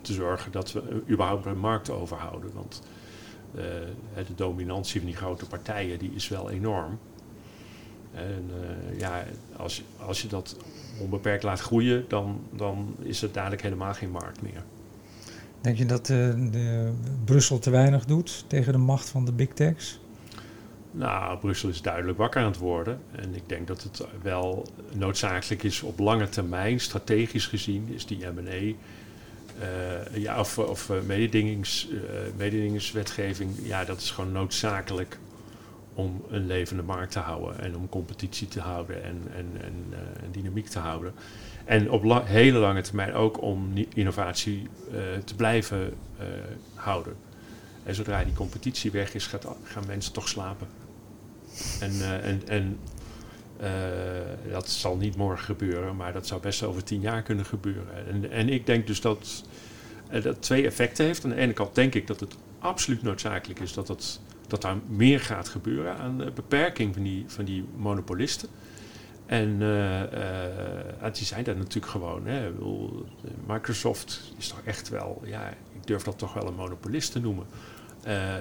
te 0.00 0.12
zorgen 0.12 0.52
dat 0.52 0.72
we 0.72 1.02
überhaupt 1.08 1.46
een 1.46 1.58
markt 1.58 1.90
overhouden. 1.90 2.52
Want 2.52 2.82
de 4.26 4.34
dominantie 4.36 5.00
van 5.00 5.08
die 5.08 5.18
grote 5.18 5.46
partijen 5.46 5.98
die 5.98 6.10
is 6.14 6.28
wel 6.28 6.50
enorm. 6.50 6.98
En 8.12 8.50
ja, 8.98 9.24
als, 9.56 9.82
als 9.98 10.22
je 10.22 10.28
dat 10.28 10.56
onbeperkt 11.00 11.42
laat 11.42 11.60
groeien, 11.60 12.04
dan, 12.08 12.40
dan 12.50 12.96
is 13.02 13.20
het 13.20 13.34
dadelijk 13.34 13.62
helemaal 13.62 13.94
geen 13.94 14.10
markt 14.10 14.42
meer. 14.42 14.64
Denk 15.64 15.78
je 15.78 15.86
dat 15.86 16.08
eh, 16.10 16.16
de 16.50 16.92
Brussel 17.24 17.58
te 17.58 17.70
weinig 17.70 18.04
doet 18.04 18.44
tegen 18.46 18.72
de 18.72 18.78
macht 18.78 19.08
van 19.08 19.24
de 19.24 19.32
big 19.32 19.48
techs? 19.48 20.00
Nou, 20.90 21.38
Brussel 21.38 21.68
is 21.68 21.82
duidelijk 21.82 22.18
wakker 22.18 22.40
aan 22.40 22.46
het 22.46 22.58
worden. 22.58 22.98
En 23.12 23.34
ik 23.34 23.48
denk 23.48 23.66
dat 23.66 23.82
het 23.82 24.06
wel 24.22 24.66
noodzakelijk 24.92 25.62
is 25.62 25.82
op 25.82 25.98
lange 25.98 26.28
termijn, 26.28 26.80
strategisch 26.80 27.46
gezien, 27.46 27.88
is 27.94 28.06
die 28.06 28.26
M&A, 28.26 28.50
eh, 28.50 28.74
ja, 30.12 30.40
of, 30.40 30.58
of 30.58 30.90
eh, 30.90 30.96
mededingings, 31.06 31.88
mededingingswetgeving, 32.36 33.50
ja, 33.62 33.84
dat 33.84 34.00
is 34.00 34.10
gewoon 34.10 34.32
noodzakelijk 34.32 35.18
om 35.94 36.24
een 36.30 36.46
levende 36.46 36.82
markt 36.82 37.12
te 37.12 37.18
houden 37.18 37.58
en 37.60 37.76
om 37.76 37.88
competitie 37.88 38.48
te 38.48 38.60
houden 38.60 39.04
en, 39.04 39.22
en, 39.36 39.46
en, 39.60 39.74
uh, 39.90 39.98
dynamiek 40.30 40.68
te 40.68 40.78
houden. 40.78 41.12
En 41.64 41.90
op 41.90 42.04
la 42.04 42.24
hele 42.24 42.58
lange 42.58 42.80
termijn 42.80 43.12
ook 43.12 43.42
om 43.42 43.72
innovatie 43.94 44.68
uh, 44.92 44.98
te 45.24 45.34
blijven 45.34 45.94
uh, 46.20 46.26
houden. 46.74 47.16
En 47.82 47.94
zodra 47.94 48.24
die 48.24 48.34
competitie 48.34 48.90
weg 48.90 49.14
is, 49.14 49.26
gaat, 49.26 49.46
gaan 49.62 49.84
mensen 49.86 50.12
toch 50.12 50.28
slapen. 50.28 50.66
En, 51.80 52.22
en, 52.22 52.42
en 52.46 52.78
dat 54.50 54.68
zal 54.68 54.96
niet 54.96 55.16
morgen 55.16 55.44
gebeuren, 55.44 55.96
maar 55.96 56.12
dat 56.12 56.26
zou 56.26 56.40
best 56.40 56.62
over 56.62 56.84
tien 56.84 57.00
jaar 57.00 57.22
kunnen 57.22 57.44
gebeuren. 57.44 58.06
En, 58.08 58.30
en 58.30 58.48
ik 58.48 58.66
denk 58.66 58.86
dus 58.86 59.00
dat 59.00 59.44
dat 60.22 60.42
twee 60.42 60.66
effecten 60.66 61.04
heeft. 61.04 61.24
Aan 61.24 61.30
de 61.30 61.36
ene 61.36 61.52
kant 61.52 61.74
denk 61.74 61.94
ik 61.94 62.06
dat 62.06 62.20
het 62.20 62.36
absoluut 62.58 63.02
noodzakelijk 63.02 63.60
is 63.60 63.72
dat, 63.72 63.86
dat, 63.86 64.20
dat 64.46 64.62
daar 64.62 64.76
meer 64.88 65.20
gaat 65.20 65.48
gebeuren 65.48 65.96
aan 65.96 66.18
de 66.18 66.30
beperking 66.30 66.94
van 66.94 67.02
die, 67.02 67.24
van 67.26 67.44
die 67.44 67.64
monopolisten. 67.76 68.48
En 69.26 69.60
uh, 69.60 70.00
uh, 70.02 71.12
die 71.12 71.24
zijn 71.24 71.44
daar 71.44 71.56
natuurlijk 71.56 71.86
gewoon. 71.86 72.26
Hè. 72.26 72.50
Microsoft 73.46 74.32
is 74.36 74.48
toch 74.48 74.60
echt 74.64 74.88
wel, 74.88 75.22
ja, 75.24 75.48
ik 75.48 75.86
durf 75.86 76.02
dat 76.02 76.18
toch 76.18 76.34
wel 76.34 76.46
een 76.46 76.54
monopolist 76.54 77.12
te 77.12 77.20
noemen. 77.20 77.46
Uh, 78.06 78.34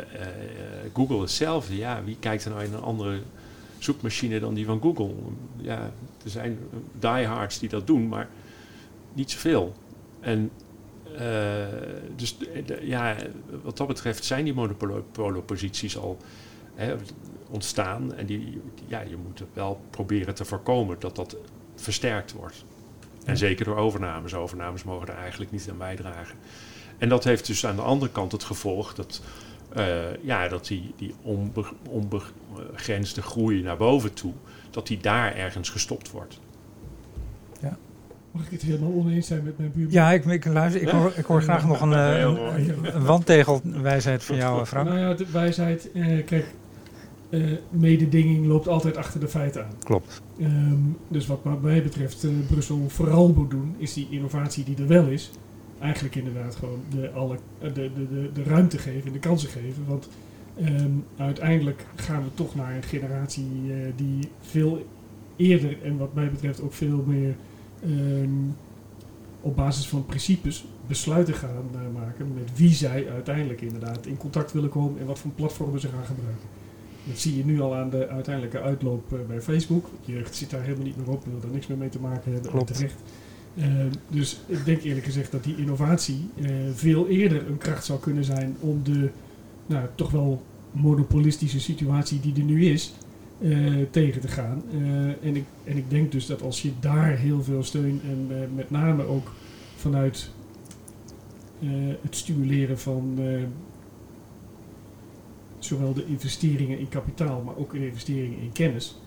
Google 0.93 1.21
hetzelfde, 1.21 1.75
ja, 1.75 2.03
wie 2.03 2.17
kijkt 2.19 2.45
er 2.45 2.51
nou 2.51 2.63
in 2.63 2.73
een 2.73 2.81
andere 2.81 3.19
zoekmachine 3.77 4.39
dan 4.39 4.53
die 4.53 4.65
van 4.65 4.81
Google? 4.81 5.13
Ja, 5.57 5.91
er 6.23 6.29
zijn 6.29 6.59
diehards 6.99 7.59
die 7.59 7.69
dat 7.69 7.87
doen, 7.87 8.07
maar 8.07 8.29
niet 9.13 9.31
zoveel. 9.31 9.73
En 10.19 10.51
dus 12.15 12.37
ja, 12.81 13.15
wat 13.63 13.77
dat 13.77 13.87
betreft 13.87 14.25
zijn 14.25 14.43
die 14.43 14.53
monopolieposities 14.53 15.97
al 15.97 16.17
hè, 16.75 16.95
ontstaan. 17.49 18.15
En 18.15 18.25
die, 18.25 18.61
ja, 18.87 19.01
je 19.01 19.17
moet 19.17 19.43
wel 19.53 19.81
proberen 19.89 20.35
te 20.35 20.45
voorkomen 20.45 20.95
dat 20.99 21.15
dat 21.15 21.37
versterkt 21.75 22.33
wordt. 22.33 22.65
En 23.25 23.37
zeker 23.37 23.65
door 23.65 23.77
overnames. 23.77 24.33
Overnames 24.33 24.83
mogen 24.83 25.07
er 25.07 25.17
eigenlijk 25.17 25.51
niet 25.51 25.67
aan 25.69 25.77
bijdragen. 25.77 26.35
En 26.97 27.09
dat 27.09 27.23
heeft 27.23 27.47
dus 27.47 27.65
aan 27.65 27.75
de 27.75 27.81
andere 27.81 28.11
kant 28.11 28.31
het 28.31 28.43
gevolg 28.43 28.93
dat, 28.93 29.21
uh, 29.77 30.15
ja, 30.21 30.47
dat 30.47 30.67
die, 30.67 30.93
die 30.95 31.13
onbe, 31.21 31.65
onbegrensde 31.89 33.21
groei 33.21 33.61
naar 33.61 33.77
boven 33.77 34.13
toe, 34.13 34.33
dat 34.69 34.87
die 34.87 34.97
daar 34.97 35.35
ergens 35.35 35.69
gestopt 35.69 36.11
wordt. 36.11 36.39
Mag 38.33 38.45
ik 38.45 38.51
het 38.51 38.61
helemaal 38.61 38.91
oneens 38.91 39.27
zijn 39.27 39.43
met 39.43 39.57
mijn 39.57 39.71
buurman? 39.71 39.93
Ja, 39.93 40.11
ik, 40.11 40.25
ik 40.25 40.45
luister. 40.45 40.81
Ik 40.81 40.89
hoor, 40.89 41.13
ik 41.15 41.25
hoor 41.25 41.41
graag 41.41 41.67
nog 41.67 41.81
een, 41.81 41.91
uh, 41.91 42.19
een 42.93 43.05
wandtegelwijsheid 43.05 44.23
van 44.23 44.35
jou, 44.35 44.65
Frank. 44.65 44.87
Nou 44.87 44.99
ja, 44.99 45.13
de 45.13 45.31
wijsheid, 45.31 45.89
uh, 45.93 46.25
kijk, 46.25 46.45
uh, 47.33 47.57
mededinging 47.69 48.45
loopt 48.45 48.67
altijd 48.67 48.97
achter 48.97 49.19
de 49.19 49.27
feiten 49.27 49.65
aan. 49.65 49.73
Klopt. 49.83 50.21
Um, 50.41 50.97
dus 51.07 51.27
wat 51.27 51.61
mij 51.61 51.83
betreft 51.83 52.27
Brussel 52.47 52.89
vooral 52.89 53.33
moet 53.33 53.49
doen, 53.49 53.75
is 53.77 53.93
die 53.93 54.07
innovatie 54.09 54.63
die 54.63 54.77
er 54.77 54.87
wel 54.87 55.05
is, 55.05 55.31
eigenlijk 55.79 56.15
inderdaad 56.15 56.55
gewoon 56.55 56.79
de, 56.89 57.11
alle, 57.11 57.37
de, 57.59 57.71
de, 57.71 57.91
de, 57.93 58.29
de 58.33 58.43
ruimte 58.43 58.77
geven 58.77 59.07
en 59.07 59.13
de 59.13 59.19
kansen 59.19 59.49
geven. 59.49 59.85
Want 59.87 60.09
um, 60.61 61.05
uiteindelijk 61.17 61.85
gaan 61.95 62.23
we 62.23 62.29
toch 62.33 62.55
naar 62.55 62.75
een 62.75 62.83
generatie 62.83 63.47
die 63.95 64.29
veel 64.41 64.85
eerder 65.35 65.77
en 65.83 65.97
wat 65.97 66.13
mij 66.13 66.29
betreft 66.29 66.61
ook 66.61 66.73
veel 66.73 67.03
meer 67.07 67.35
um, 67.87 68.55
op 69.41 69.55
basis 69.55 69.87
van 69.87 70.05
principes 70.05 70.65
besluiten 70.87 71.33
gaan 71.33 71.65
maken 71.93 72.33
met 72.33 72.57
wie 72.57 72.73
zij 72.73 73.09
uiteindelijk 73.09 73.61
inderdaad 73.61 74.05
in 74.05 74.17
contact 74.17 74.51
willen 74.51 74.69
komen 74.69 74.99
en 74.99 75.05
wat 75.05 75.19
voor 75.19 75.31
platformen 75.31 75.79
ze 75.79 75.87
gaan 75.87 76.05
gebruiken. 76.05 76.47
Dat 77.03 77.19
zie 77.19 77.37
je 77.37 77.45
nu 77.45 77.61
al 77.61 77.75
aan 77.75 77.89
de 77.89 78.07
uiteindelijke 78.07 78.61
uitloop 78.61 79.13
uh, 79.13 79.19
bij 79.27 79.41
Facebook. 79.41 79.89
Jeugd 80.05 80.35
zit 80.35 80.49
daar 80.49 80.61
helemaal 80.61 80.85
niet 80.85 80.97
meer 80.97 81.09
op, 81.09 81.25
wil 81.25 81.39
daar 81.39 81.51
niks 81.51 81.67
meer 81.67 81.77
mee 81.77 81.89
te 81.89 81.99
maken 81.99 82.33
hebben. 82.33 82.51
Klopt. 82.51 82.73
Terecht. 82.73 83.01
Uh, 83.55 83.65
dus 84.07 84.39
ik 84.45 84.65
denk 84.65 84.81
eerlijk 84.81 85.05
gezegd 85.05 85.31
dat 85.31 85.43
die 85.43 85.57
innovatie 85.57 86.29
veel 86.73 87.07
eerder 87.07 87.47
een 87.47 87.57
kracht 87.57 87.85
zou 87.85 87.99
kunnen 87.99 88.23
zijn 88.23 88.55
om 88.59 88.83
de 88.83 89.09
nou, 89.65 89.87
toch 89.95 90.11
wel 90.11 90.41
monopolistische 90.71 91.59
situatie 91.59 92.19
die 92.19 92.33
er 92.35 92.43
nu 92.43 92.65
is, 92.65 92.93
uh, 93.39 93.85
tegen 93.91 94.21
te 94.21 94.27
gaan. 94.27 94.63
En, 95.21 95.35
ik, 95.35 95.43
en 95.63 95.77
ik 95.77 95.89
denk 95.89 96.11
dus 96.11 96.25
dat 96.25 96.41
als 96.41 96.61
je 96.61 96.71
daar 96.79 97.17
heel 97.17 97.43
veel 97.43 97.63
steun 97.63 98.01
en 98.03 98.29
met 98.55 98.69
name 98.69 99.03
ook 99.03 99.31
vanuit 99.75 100.29
het 102.01 102.15
stimuleren 102.15 102.79
van 102.79 103.19
zowel 105.65 105.93
de 105.93 106.05
investeringen 106.05 106.79
in 106.79 106.89
kapitaal, 106.89 107.41
maar 107.41 107.57
ook 107.57 107.73
in 107.73 107.81
investeringen 107.81 108.39
in 108.39 108.51
kennis, 108.51 109.01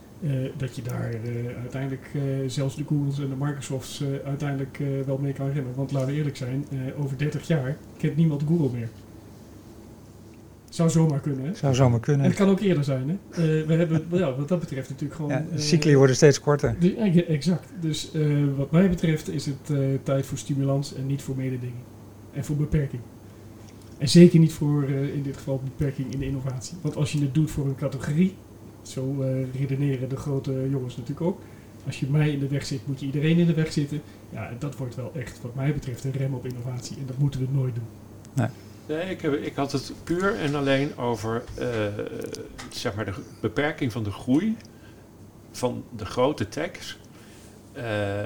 dat 0.56 0.76
je 0.76 0.82
daar 0.82 1.14
uiteindelijk 1.60 2.10
zelfs 2.46 2.76
de 2.76 2.84
Googles 2.86 3.18
en 3.18 3.28
de 3.28 3.44
Microsofts 3.44 4.04
uiteindelijk 4.24 4.82
wel 5.06 5.18
mee 5.18 5.32
kan 5.32 5.52
remmen. 5.52 5.74
Want 5.74 5.92
laten 5.92 6.08
we 6.08 6.14
eerlijk 6.14 6.36
zijn, 6.36 6.64
over 6.98 7.18
30 7.18 7.46
jaar 7.46 7.76
kent 7.98 8.16
niemand 8.16 8.42
Google 8.48 8.70
meer. 8.78 8.88
Zou 10.68 10.90
zomaar 10.90 11.20
kunnen. 11.20 11.44
Hè? 11.44 11.54
Zou 11.54 11.74
zomaar 11.74 12.00
kunnen. 12.00 12.22
En 12.22 12.30
het 12.30 12.38
kan 12.38 12.48
ook 12.48 12.60
eerder 12.60 12.84
zijn. 12.84 13.08
Hè? 13.08 13.16
We 13.66 13.74
hebben 13.74 14.06
ja, 14.18 14.34
wat 14.34 14.48
dat 14.48 14.60
betreft 14.60 14.88
natuurlijk 14.88 15.14
gewoon. 15.14 15.32
Ja, 15.32 15.44
de 15.52 15.60
cycli 15.60 15.96
worden 15.96 16.16
steeds 16.16 16.40
korter. 16.40 16.76
Exact. 17.28 17.68
Dus 17.80 18.10
wat 18.56 18.70
mij 18.70 18.88
betreft 18.88 19.30
is 19.30 19.46
het 19.46 19.72
tijd 20.04 20.26
voor 20.26 20.38
stimulans 20.38 20.94
en 20.94 21.06
niet 21.06 21.22
voor 21.22 21.36
mededinging. 21.36 21.82
En 22.32 22.44
voor 22.44 22.56
beperking. 22.56 23.02
En 23.98 24.08
zeker 24.08 24.38
niet 24.38 24.52
voor 24.52 24.88
in 24.88 25.22
dit 25.22 25.36
geval 25.36 25.60
beperking 25.64 26.12
in 26.12 26.18
de 26.18 26.26
innovatie. 26.26 26.76
Want 26.80 26.96
als 26.96 27.12
je 27.12 27.20
het 27.20 27.34
doet 27.34 27.50
voor 27.50 27.66
een 27.66 27.76
categorie, 27.76 28.34
zo 28.82 29.24
redeneren 29.58 30.08
de 30.08 30.16
grote 30.16 30.68
jongens 30.70 30.96
natuurlijk 30.96 31.26
ook. 31.26 31.40
Als 31.86 32.00
je 32.00 32.06
mij 32.10 32.30
in 32.30 32.38
de 32.38 32.48
weg 32.48 32.66
zit, 32.66 32.86
moet 32.86 33.00
je 33.00 33.06
iedereen 33.06 33.38
in 33.38 33.46
de 33.46 33.54
weg 33.54 33.72
zitten. 33.72 34.02
Ja, 34.30 34.52
dat 34.58 34.76
wordt 34.76 34.94
wel 34.94 35.12
echt, 35.14 35.40
wat 35.42 35.54
mij 35.54 35.72
betreft, 35.72 36.04
een 36.04 36.12
rem 36.12 36.34
op 36.34 36.46
innovatie. 36.46 36.96
En 36.96 37.06
dat 37.06 37.18
moeten 37.18 37.40
we 37.40 37.46
nooit 37.52 37.74
doen. 37.74 37.84
Nee. 38.32 38.48
Nee, 38.88 39.10
ik, 39.10 39.20
heb, 39.20 39.32
ik 39.32 39.54
had 39.54 39.72
het 39.72 39.92
puur 40.04 40.34
en 40.34 40.54
alleen 40.54 40.96
over 40.96 41.44
uh, 41.58 41.66
zeg 42.70 42.94
maar 42.94 43.04
de 43.04 43.14
beperking 43.40 43.92
van 43.92 44.04
de 44.04 44.10
groei 44.10 44.56
van 45.50 45.84
de 45.96 46.04
grote 46.04 46.48
techs 46.48 46.98
uh, 47.76 48.24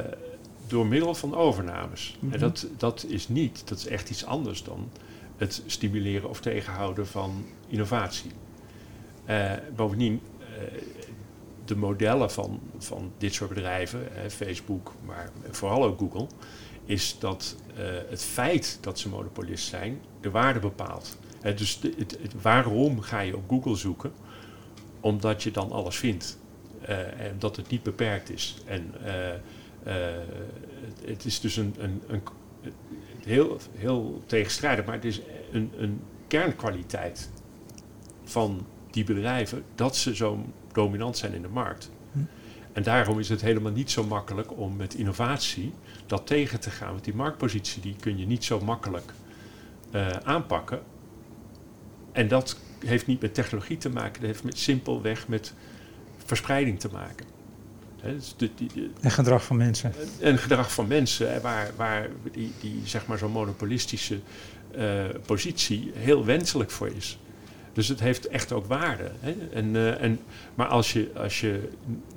door 0.67 0.87
middel 0.87 1.15
van 1.15 1.35
overnames. 1.35 2.17
Mm 2.21 2.29
-hmm. 2.29 2.35
En 2.35 2.41
dat, 2.41 2.67
dat 2.77 3.05
is 3.09 3.29
niet, 3.29 3.63
dat 3.69 3.79
is 3.79 3.87
echt 3.87 4.11
iets 4.11 4.25
anders 4.25 4.63
dan 4.63 4.89
het 5.41 5.63
stimuleren 5.67 6.29
of 6.29 6.41
tegenhouden 6.41 7.07
van 7.07 7.47
innovatie. 7.67 8.31
Uh, 9.29 9.53
bovendien, 9.77 10.21
de 11.65 11.77
modellen 11.77 12.31
van, 12.31 12.61
van 12.79 13.13
dit 13.19 13.35
soort 13.35 13.49
bedrijven, 13.49 14.09
Facebook, 14.29 14.95
maar 15.07 15.31
vooral 15.51 15.85
ook 15.85 15.99
Google, 15.99 16.27
is 16.85 17.17
dat 17.19 17.57
uh, 17.79 17.85
het 18.09 18.25
feit 18.25 18.79
dat 18.81 18.99
ze 18.99 19.09
monopolist 19.09 19.69
zijn 19.69 20.01
de 20.21 20.31
waarde 20.31 20.61
bepaalt. 20.61 21.19
Dus 21.43 21.79
het, 21.83 22.19
het, 22.23 22.43
waarom 22.43 23.01
ga 23.01 23.21
je 23.21 23.37
op 23.37 23.49
Google 23.49 23.77
zoeken? 23.77 24.13
Omdat 25.01 25.43
je 25.43 25.51
dan 25.51 25.73
alles 25.73 25.97
vindt. 25.97 26.39
En 27.17 27.37
dat 27.39 27.57
het 27.57 27.69
niet 27.69 27.83
beperkt 27.83 28.31
is. 28.31 28.57
En 28.65 28.95
het, 29.83 31.05
het, 31.05 31.25
is 31.25 31.41
dus 31.41 31.57
een, 31.57 31.75
een, 31.79 32.03
een, 32.07 32.23
heel, 33.25 33.59
heel 33.77 34.23
tegenstrijdig, 34.27 34.85
maar 34.85 34.95
het 34.95 35.05
is 35.05 35.21
een, 35.53 35.71
een 35.77 36.01
kernkwaliteit 36.29 37.31
van 38.25 38.67
die 38.91 39.05
bedrijven 39.05 39.65
dat 39.75 39.97
ze 39.97 40.17
zo 40.17 40.45
dominant 40.73 41.17
zijn 41.17 41.33
in 41.33 41.43
de 41.43 41.49
markt. 41.49 41.91
Hm. 42.13 42.19
En 42.73 42.83
daarom 42.83 43.19
is 43.19 43.29
het 43.29 43.41
helemaal 43.41 43.73
niet 43.73 43.91
zo 43.91 44.05
makkelijk 44.05 44.59
om 44.59 44.77
met 44.77 44.95
innovatie 44.95 45.73
dat 46.07 46.27
tegen 46.27 46.61
te 46.61 46.71
gaan. 46.71 46.91
Want 46.91 47.05
die 47.05 47.15
marktpositie 47.15 47.83
die 47.83 47.97
kun 48.01 48.19
je 48.19 48.27
niet 48.27 48.45
zo 48.45 48.61
makkelijk 48.61 49.13
uh, 49.95 50.09
aanpakken. 50.11 50.83
En 52.13 52.29
dat 52.29 52.61
heeft 52.85 53.07
niet 53.07 53.21
met 53.21 53.35
technologie 53.35 53.77
te 53.77 53.91
maken, 53.91 54.13
dat 54.13 54.31
heeft 54.31 54.45
met, 54.45 54.59
simpelweg 54.59 55.29
met 55.29 55.55
verspreiding 56.25 56.81
te 56.81 56.89
maken. 56.93 57.27
He, 58.03 58.15
dus 58.15 58.35
de, 58.37 58.51
die, 58.55 58.69
die, 58.73 58.91
en 59.01 59.11
gedrag 59.11 59.45
van 59.45 59.57
mensen. 59.57 59.93
En 60.21 60.39
gedrag 60.39 60.73
van 60.73 60.87
mensen, 60.87 61.43
waar, 61.43 61.71
waar 61.77 62.09
die, 62.33 62.53
die 62.61 62.81
zeg 62.85 63.07
maar 63.07 63.19
zo'n 63.19 63.31
monopolistische 63.31 64.19
uh, 64.77 65.05
positie 65.27 65.93
heel 65.95 66.25
wenselijk 66.25 66.71
voor 66.71 66.89
is. 66.89 67.19
Dus 67.73 67.89
het 67.89 68.01
heeft 68.01 68.29
echt 68.29 68.53
ook 68.53 68.67
waarde. 68.67 69.11
Hè? 69.21 69.35
En, 69.53 69.75
uh, 69.75 70.03
en, 70.03 70.21
maar 70.55 70.67
als 70.67 70.93
je, 70.93 71.11
als 71.17 71.41
je 71.41 71.69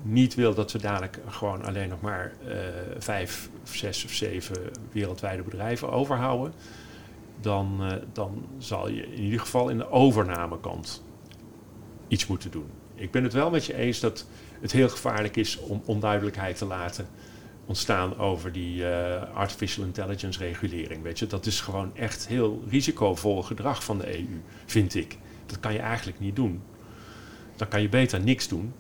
niet 0.01 0.36
wil 0.36 0.53
dat 0.53 0.72
we 0.72 0.80
dadelijk 0.80 1.20
gewoon 1.28 1.64
alleen 1.64 1.89
nog 1.89 2.01
maar 2.01 2.34
uh, 2.47 2.53
vijf, 2.97 3.49
zes 3.64 4.05
of 4.05 4.12
zeven 4.12 4.57
wereldwijde 4.91 5.43
bedrijven 5.43 5.91
overhouden, 5.91 6.53
dan, 7.41 7.99
dan 8.14 8.45
zal 8.57 8.89
je 8.89 9.05
in 9.14 9.24
ieder 9.24 9.39
geval 9.39 9.70
in 9.70 9.78
de 9.78 9.91
overnamekant 9.91 11.03
iets 12.07 12.28
moeten 12.28 12.51
doen. 12.51 12.68
Ik 12.95 13.12
ben 13.12 13.24
het 13.24 13.34
wel 13.34 13.49
met 13.49 13.66
je 13.66 13.76
eens 13.76 13.99
dat 13.99 14.26
het 14.64 14.72
heel 14.72 14.89
gevaarlijk 14.89 15.36
is 15.36 15.59
om 15.59 15.82
onduidelijkheid 15.86 16.57
te 16.57 16.66
laten 16.66 17.07
ontstaan 17.66 18.18
over 18.18 18.51
die 18.51 18.86
artificial 19.34 19.86
intelligence 19.86 20.39
regulering. 20.39 21.03
Weet 21.03 21.20
je, 21.20 21.28
dat 21.28 21.45
is 21.45 21.61
gewoon 21.61 21.95
echt 21.95 22.28
heel 22.28 22.64
risicovol 22.70 23.43
gedrag 23.43 23.84
van 23.84 23.97
de 23.97 24.18
EU, 24.18 24.41
vind 24.66 24.95
ik. 24.95 25.18
Dat 25.45 25.59
kan 25.59 25.74
je 25.74 25.80
eigenlijk 25.80 26.20
niet 26.20 26.36
doen. 26.36 26.61
dan 27.55 27.68
kan 27.68 27.82
je 27.82 27.89
beter 27.89 28.20
niks 28.20 28.47
doen 28.47 28.74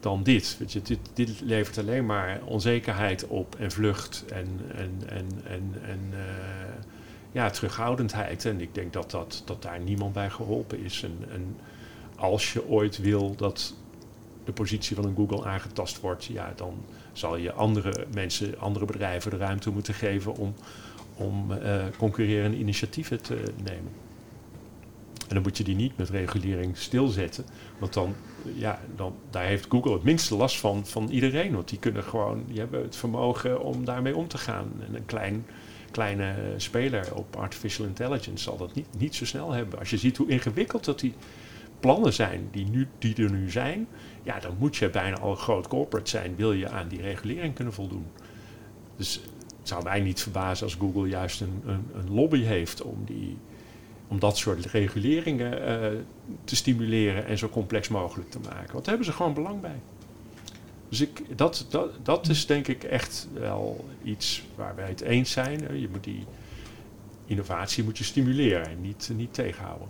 dan 0.00 0.22
dit. 0.22 0.56
Weet 0.58 0.72
je, 0.72 0.82
dit, 0.82 0.98
dit 1.14 1.40
levert 1.40 1.78
alleen 1.78 2.06
maar 2.06 2.40
onzekerheid 2.44 3.26
op 3.26 3.56
en 3.58 3.70
vlucht 3.70 4.24
en, 4.28 4.60
en, 4.74 5.02
en, 5.06 5.26
en, 5.44 5.74
en 5.86 6.00
uh, 6.10 6.18
ja, 7.32 7.50
terughoudendheid. 7.50 8.44
En 8.44 8.60
ik 8.60 8.74
denk 8.74 8.92
dat, 8.92 9.10
dat, 9.10 9.42
dat 9.44 9.62
daar 9.62 9.80
niemand 9.80 10.12
bij 10.12 10.30
geholpen 10.30 10.84
is. 10.84 11.02
En 11.02 11.56
als 12.16 12.52
je 12.52 12.68
ooit 12.68 12.98
wil 12.98 13.34
dat 13.36 13.74
de 14.44 14.52
positie 14.52 14.96
van 14.96 15.04
een 15.04 15.16
Google 15.16 15.44
aangetast 15.44 16.00
wordt, 16.00 16.24
ja, 16.24 16.52
dan 16.56 16.84
zal 17.12 17.36
je 17.36 17.52
andere 17.52 18.06
mensen, 18.14 18.58
andere 18.58 18.84
bedrijven 18.84 19.30
de 19.30 19.36
ruimte 19.36 19.70
moeten 19.70 19.94
geven 19.94 20.36
om, 20.36 20.54
om 21.16 21.52
uh, 21.52 21.84
concurrerende 21.98 22.56
initiatieven 22.56 23.22
te 23.22 23.42
nemen. 23.64 23.90
En 25.32 25.38
dan 25.38 25.42
moet 25.42 25.56
je 25.58 25.64
die 25.64 25.76
niet 25.76 25.96
met 25.96 26.10
regulering 26.10 26.76
stilzetten. 26.76 27.44
Want 27.78 27.92
dan, 27.92 28.14
ja, 28.54 28.80
dan, 28.96 29.14
daar 29.30 29.44
heeft 29.44 29.66
Google 29.68 29.92
het 29.92 30.02
minste 30.02 30.34
last 30.34 30.58
van 30.58 30.86
van 30.86 31.08
iedereen. 31.08 31.54
Want 31.54 31.68
die 31.68 31.78
kunnen 31.78 32.02
gewoon, 32.02 32.44
die 32.46 32.58
hebben 32.58 32.82
het 32.82 32.96
vermogen 32.96 33.62
om 33.62 33.84
daarmee 33.84 34.16
om 34.16 34.28
te 34.28 34.38
gaan. 34.38 34.72
En 34.88 34.94
een 34.94 35.06
klein, 35.06 35.46
kleine 35.90 36.34
speler 36.56 37.14
op 37.14 37.36
artificial 37.36 37.86
intelligence 37.86 38.44
zal 38.44 38.56
dat 38.56 38.74
niet, 38.74 38.86
niet 38.98 39.14
zo 39.14 39.24
snel 39.24 39.52
hebben. 39.52 39.78
Als 39.78 39.90
je 39.90 39.98
ziet 39.98 40.16
hoe 40.16 40.28
ingewikkeld 40.28 40.84
dat 40.84 41.00
die 41.00 41.14
plannen 41.82 42.12
zijn 42.12 42.48
die, 42.50 42.66
nu, 42.66 42.88
die 42.98 43.14
er 43.16 43.30
nu 43.30 43.50
zijn, 43.50 43.86
ja, 44.22 44.38
dan 44.38 44.56
moet 44.58 44.76
je 44.76 44.90
bijna 44.90 45.18
al 45.18 45.30
een 45.30 45.36
groot 45.36 45.68
corporate 45.68 46.10
zijn, 46.10 46.36
wil 46.36 46.52
je 46.52 46.68
aan 46.68 46.88
die 46.88 47.00
regulering 47.00 47.54
kunnen 47.54 47.74
voldoen. 47.74 48.06
Dus 48.96 49.20
het 49.58 49.68
zou 49.68 49.82
mij 49.82 50.00
niet 50.00 50.22
verbazen 50.22 50.64
als 50.64 50.74
Google 50.74 51.08
juist 51.08 51.40
een, 51.40 51.62
een, 51.66 51.86
een 51.94 52.14
lobby 52.14 52.42
heeft 52.42 52.82
om, 52.82 53.04
die, 53.04 53.36
om 54.08 54.18
dat 54.18 54.36
soort 54.36 54.66
reguleringen 54.66 55.52
uh, 55.60 55.98
te 56.44 56.56
stimuleren 56.56 57.26
en 57.26 57.38
zo 57.38 57.48
complex 57.48 57.88
mogelijk 57.88 58.30
te 58.30 58.38
maken. 58.38 58.72
Want 58.72 58.84
daar 58.84 58.94
hebben 58.94 59.04
ze 59.04 59.12
gewoon 59.12 59.34
belang 59.34 59.60
bij. 59.60 59.80
Dus 60.88 61.00
ik, 61.00 61.38
dat, 61.38 61.66
dat, 61.68 61.90
dat 62.02 62.28
is 62.28 62.46
denk 62.46 62.68
ik 62.68 62.84
echt 62.84 63.28
wel 63.32 63.84
iets 64.02 64.44
waar 64.54 64.74
wij 64.74 64.88
het 64.88 65.00
eens 65.00 65.30
zijn. 65.30 65.80
Je 65.80 65.88
moet 65.90 66.04
die 66.04 66.24
innovatie 67.26 67.84
moet 67.84 67.98
je 67.98 68.04
stimuleren 68.04 68.66
en 68.66 68.80
niet, 68.80 69.10
niet 69.16 69.34
tegenhouden. 69.34 69.88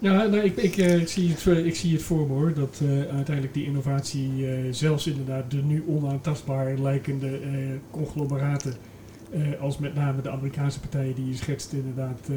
Ja, 0.00 0.26
nou, 0.26 0.44
ik, 0.44 0.56
ik, 0.56 0.76
uh, 0.76 1.06
zie 1.06 1.30
het, 1.30 1.44
uh, 1.44 1.66
ik 1.66 1.76
zie 1.76 1.92
het 1.92 2.02
voor 2.02 2.26
me 2.26 2.32
hoor. 2.32 2.54
Dat 2.54 2.80
uh, 2.82 2.90
uiteindelijk 2.90 3.54
die 3.54 3.64
innovatie, 3.64 4.46
zelfs 4.70 5.06
inderdaad 5.06 5.50
de 5.50 5.62
nu 5.62 5.84
onaantastbaar 5.88 6.78
lijkende 6.78 7.40
conglomeraten, 7.90 8.74
als 9.60 9.78
met 9.78 9.94
name 9.94 10.22
de 10.22 10.30
Amerikaanse 10.30 10.80
partijen 10.80 11.14
die 11.14 11.26
je 11.28 11.36
schetst, 11.36 11.72
inderdaad 11.72 12.28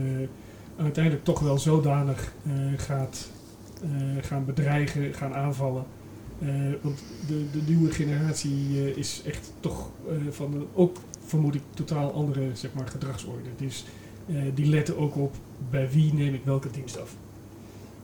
uiteindelijk 0.77 1.23
toch 1.23 1.39
wel 1.39 1.57
zodanig 1.57 2.33
gaat 2.77 3.29
gaan 4.21 4.45
bedreigen, 4.45 5.13
gaan 5.13 5.33
aanvallen. 5.33 5.83
want 6.81 7.03
de, 7.27 7.45
de 7.51 7.61
nieuwe 7.67 7.91
generatie 7.91 8.95
is 8.95 9.21
echt 9.25 9.53
toch 9.59 9.89
van 10.29 10.53
een, 10.53 10.67
ook 10.73 10.97
vermoed 11.25 11.55
ik 11.55 11.61
totaal 11.73 12.13
andere 12.13 12.49
zeg 12.53 12.73
maar, 12.73 12.87
gedragsorde. 12.87 13.49
Dus 13.57 13.85
die 14.53 14.65
letten 14.65 14.97
ook 14.97 15.15
op 15.15 15.35
bij 15.69 15.89
wie 15.89 16.13
neem 16.13 16.33
ik 16.33 16.41
welke 16.43 16.71
dienst 16.71 17.01
af. 17.01 17.15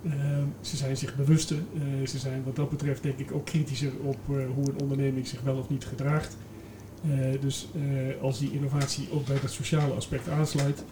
Uh, 0.04 0.14
ze 0.62 0.78
zijn 0.78 0.98
zich 0.98 1.16
bewuster. 1.16 1.58
Uh, 1.58 2.08
ze 2.08 2.18
zijn 2.18 2.44
wat 2.44 2.56
dat 2.56 2.70
betreft 2.70 3.04
denk 3.04 3.20
ik 3.20 3.32
ook 3.32 3.46
kritischer 3.46 3.92
op 4.04 4.18
uh, 4.30 4.38
hoe 4.56 4.70
een 4.70 4.82
onderneming 4.82 5.28
zich 5.28 5.42
wel 5.42 5.58
of 5.58 5.70
niet 5.70 5.86
gedraagt. 5.86 6.38
dus 7.40 7.68
als 8.22 8.40
die 8.40 8.52
innovatie 8.52 9.08
ook 9.12 9.26
bij 9.26 9.40
dat 9.42 9.52
sociale 9.52 9.94
aspect 9.94 10.30
aansluit 10.30 10.84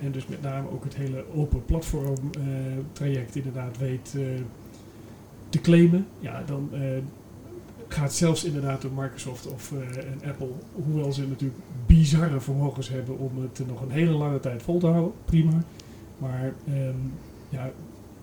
en 0.00 0.12
dus 0.12 0.26
met 0.26 0.42
name 0.42 0.70
ook 0.70 0.84
het 0.84 0.94
hele 0.94 1.24
open 1.34 1.64
platform 1.64 2.30
traject 2.92 3.36
inderdaad 3.36 3.78
weet 3.78 4.16
te 5.48 5.60
claimen, 5.60 6.06
ja, 6.20 6.42
dan 6.46 6.70
gaat 7.88 8.14
zelfs 8.14 8.44
inderdaad 8.44 8.82
door 8.82 8.92
Microsoft 8.94 9.46
of 9.46 9.72
en 9.72 10.28
Apple, 10.28 10.50
hoewel 10.72 11.12
ze 11.12 11.28
natuurlijk 11.28 11.60
bizarre 11.86 12.40
vermogens 12.40 12.88
hebben 12.88 13.18
om 13.18 13.42
het 13.42 13.66
nog 13.66 13.80
een 13.80 13.90
hele 13.90 14.12
lange 14.12 14.40
tijd 14.40 14.62
vol 14.62 14.78
te 14.78 14.86
houden, 14.86 15.12
prima. 15.24 15.62
Maar 16.18 16.52
um, 16.68 17.12
ja, 17.48 17.70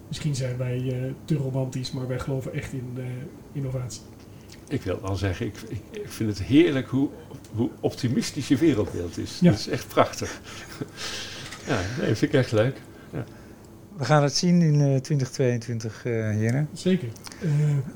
Misschien 0.07 0.35
zijn 0.35 0.57
wij 0.57 0.79
uh, 0.79 1.13
te 1.25 1.35
romantisch, 1.35 1.91
maar 1.91 2.07
wij 2.07 2.19
geloven 2.19 2.53
echt 2.53 2.73
in 2.73 2.93
uh, 2.97 3.03
innovatie. 3.51 4.01
Ik 4.67 4.81
wil 4.81 5.01
wel 5.01 5.15
zeggen, 5.15 5.45
ik, 5.45 5.55
ik, 5.67 5.81
ik, 5.91 6.09
vind 6.09 6.29
het 6.29 6.47
heerlijk 6.47 6.87
hoe, 6.87 7.09
hoe 7.55 7.69
optimistisch 7.79 8.47
je 8.47 8.57
wereldbeeld 8.57 9.17
is. 9.17 9.39
Ja. 9.39 9.49
Dat 9.51 9.59
is 9.59 9.67
echt 9.67 9.87
prachtig. 9.87 10.41
ja, 11.67 11.79
nee, 11.99 12.15
vind 12.15 12.33
ik 12.33 12.39
echt 12.39 12.51
leuk. 12.51 12.81
Ja. 13.13 13.23
We 13.97 14.05
gaan 14.05 14.23
het 14.23 14.35
zien 14.35 14.61
in 14.61 14.73
uh, 14.73 14.99
2022, 14.99 16.03
heren. 16.03 16.69
Zeker. 16.73 17.09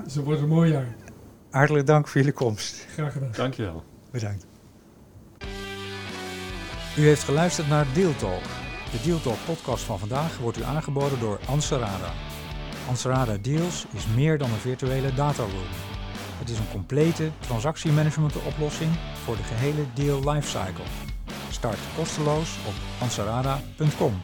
Zo 0.08 0.22
wordt 0.22 0.40
een 0.40 0.48
mooi 0.48 0.72
jaar. 0.72 0.96
Hartelijk 1.50 1.86
dank 1.86 2.08
voor 2.08 2.20
jullie 2.20 2.36
komst. 2.36 2.86
Graag 2.92 3.12
gedaan. 3.12 3.30
Dankjewel. 3.32 3.84
Bedankt. 4.10 4.46
U 6.96 7.06
heeft 7.06 7.22
geluisterd 7.22 7.68
naar 7.68 7.86
Deal 7.94 8.16
Talk 8.16 8.61
de 8.92 9.00
Deal 9.02 9.20
Talk 9.20 9.44
podcast 9.44 9.84
van 9.84 9.98
vandaag 9.98 10.38
wordt 10.38 10.58
u 10.58 10.62
aangeboden 10.62 11.20
door 11.20 11.38
Ansarada. 11.46 12.12
Ansarada 12.88 13.36
Deals 13.36 13.86
is 13.92 14.06
meer 14.14 14.38
dan 14.38 14.50
een 14.50 14.58
virtuele 14.58 15.14
dataroom. 15.14 15.70
Het 16.38 16.50
is 16.50 16.58
een 16.58 16.70
complete 16.70 17.30
transactiemanagement 17.38 18.42
oplossing 18.42 18.90
voor 19.24 19.36
de 19.36 19.42
gehele 19.42 19.84
deal 19.94 20.32
lifecycle. 20.32 20.84
Start 21.50 21.78
kosteloos 21.96 22.56
op 22.66 22.74
ansarada.com. 23.00 24.22